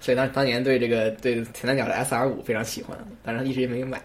[0.05, 4.03] 所以当当年对这个对铁三角的 S R 五非常喜欢，但是一直也没有买。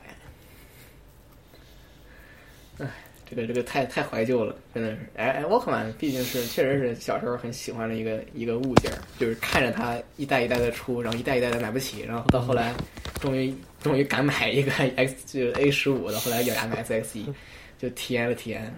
[2.77, 2.87] 唉，
[3.29, 4.97] 这个这个太太怀旧了，真的是。
[5.17, 12.73] 哎哎沃克曼毕竟是确实是小时候很喜欢的一个一个物件儿，就是看着它一代一代的出，然后一代一代的买不起，然后到后来
[13.19, 17.33] 终于终于敢买一个 X 就 A 十五的，后来咬牙买 SX 一，
[17.77, 18.73] 就体验了体验，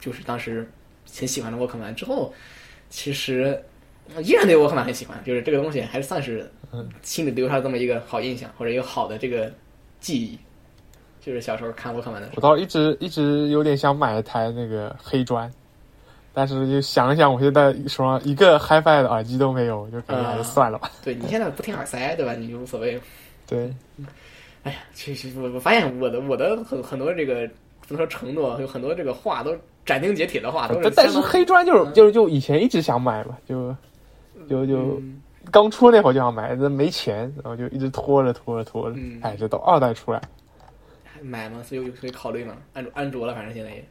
[0.00, 0.68] 就是当时
[1.16, 2.34] 很喜欢的沃克曼之后，
[2.90, 3.62] 其实
[4.22, 6.50] 依然对 Walkman 很喜欢，就是这个东西还是算是
[7.02, 9.50] 心里留下这么一个好印象，或者一个好的这个
[10.00, 10.38] 记忆。
[11.20, 15.50] 就是小时候看 Walkman 的时候我倒一直一直有点想买一台那个黑砖，
[16.32, 20.88] 但是就想了想，我现在手上一个 HiFi 的耳机都没有，就感觉还是算了吧。
[21.02, 22.34] 对你现在不听耳塞对吧？
[22.34, 23.00] 你就无所谓。
[23.44, 23.68] 对，
[24.62, 27.44] 哎呀，其实我我发现我的我的很很多这个
[27.84, 29.52] 怎么说承诺，有很多这个话都
[29.84, 33.74] 斩钉截铁的话，都但但是黑砖就是就是就以前一直想买嘛，就
[34.48, 40.20] 就就嗯刚出那会儿就想买，但没钱，然后就一直拖着拖着拖着嗯，哎，这到二代出来，
[41.22, 41.62] 买吗？
[41.62, 42.56] 所以可以考虑嘛？
[42.72, 43.84] 安卓安卓了，反正现在也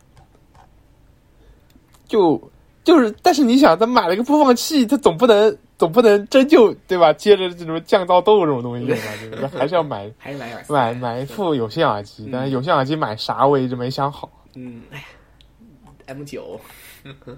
[2.08, 2.40] 就
[2.84, 7.12] 就是，但是你想，他买了一个播放器，他总不能总不能真就对吧？
[7.14, 8.96] 接着这种降噪豆这种东西用
[9.42, 9.50] 吧？
[9.58, 14.30] 还是要买还是买耳买买一副有线耳机嗯，但是有线耳机买啥我一直没想好。
[14.56, 15.04] 嗯，哎呀
[16.06, 16.60] ，M 九，
[17.04, 17.16] 但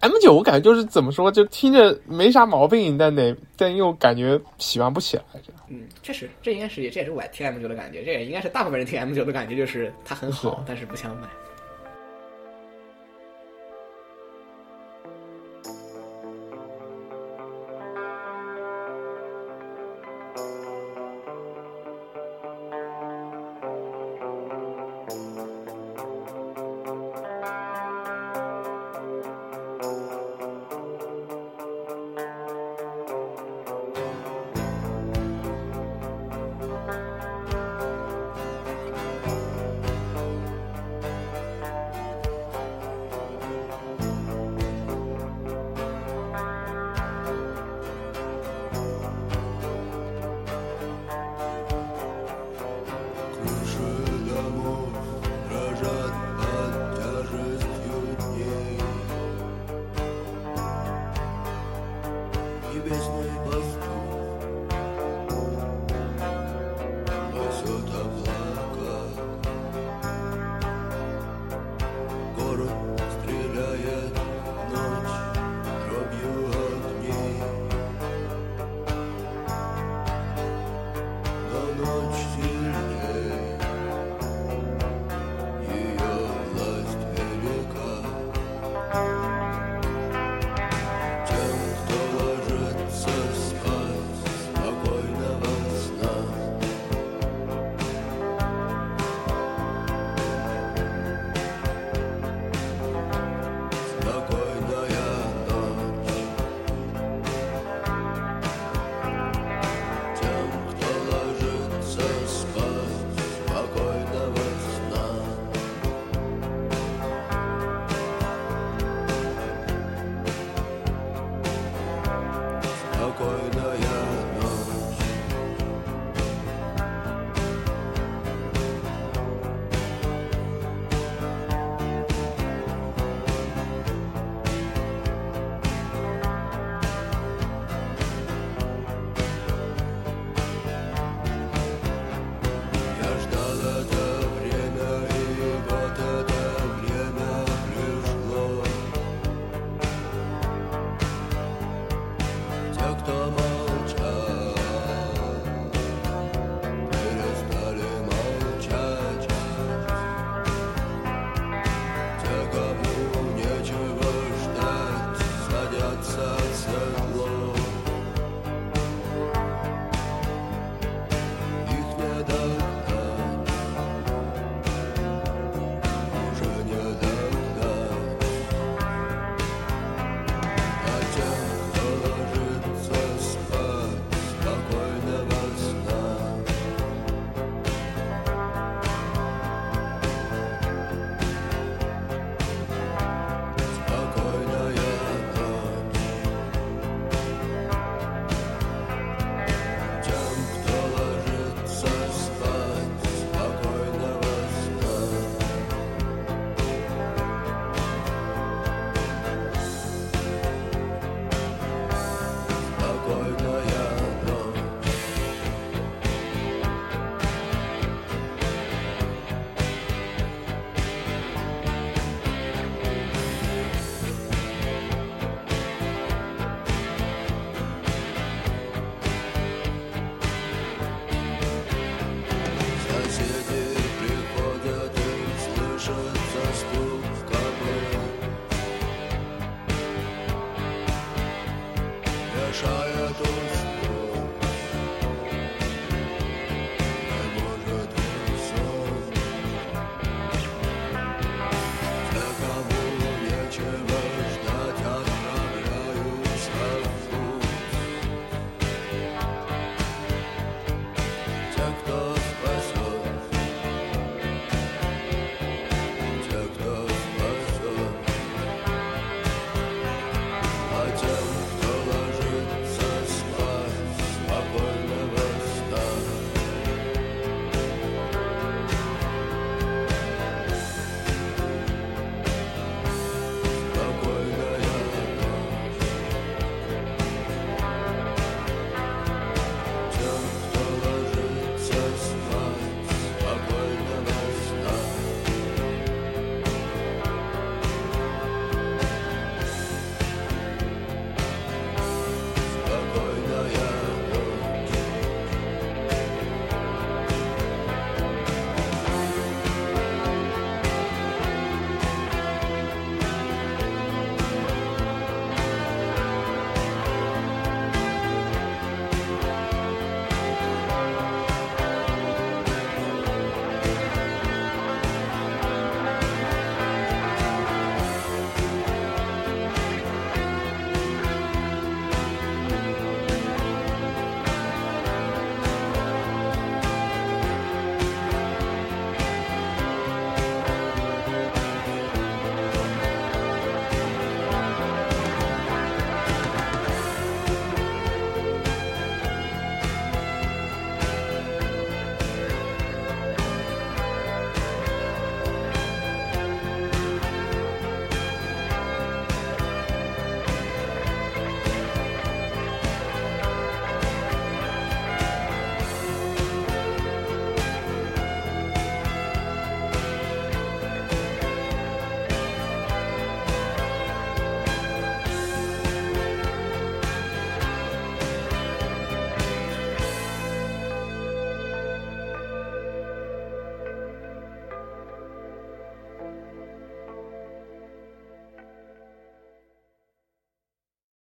[0.00, 5.22] M 九我感觉就是怎么说，就听着没啥毛病，但得但又感觉喜欢不起来。
[5.44, 11.28] 这样嗯，确实，这应该是也这也是我听 M 九的感觉，这也应该是大部分人听 M 九的感觉，就是它很好，但是不想买。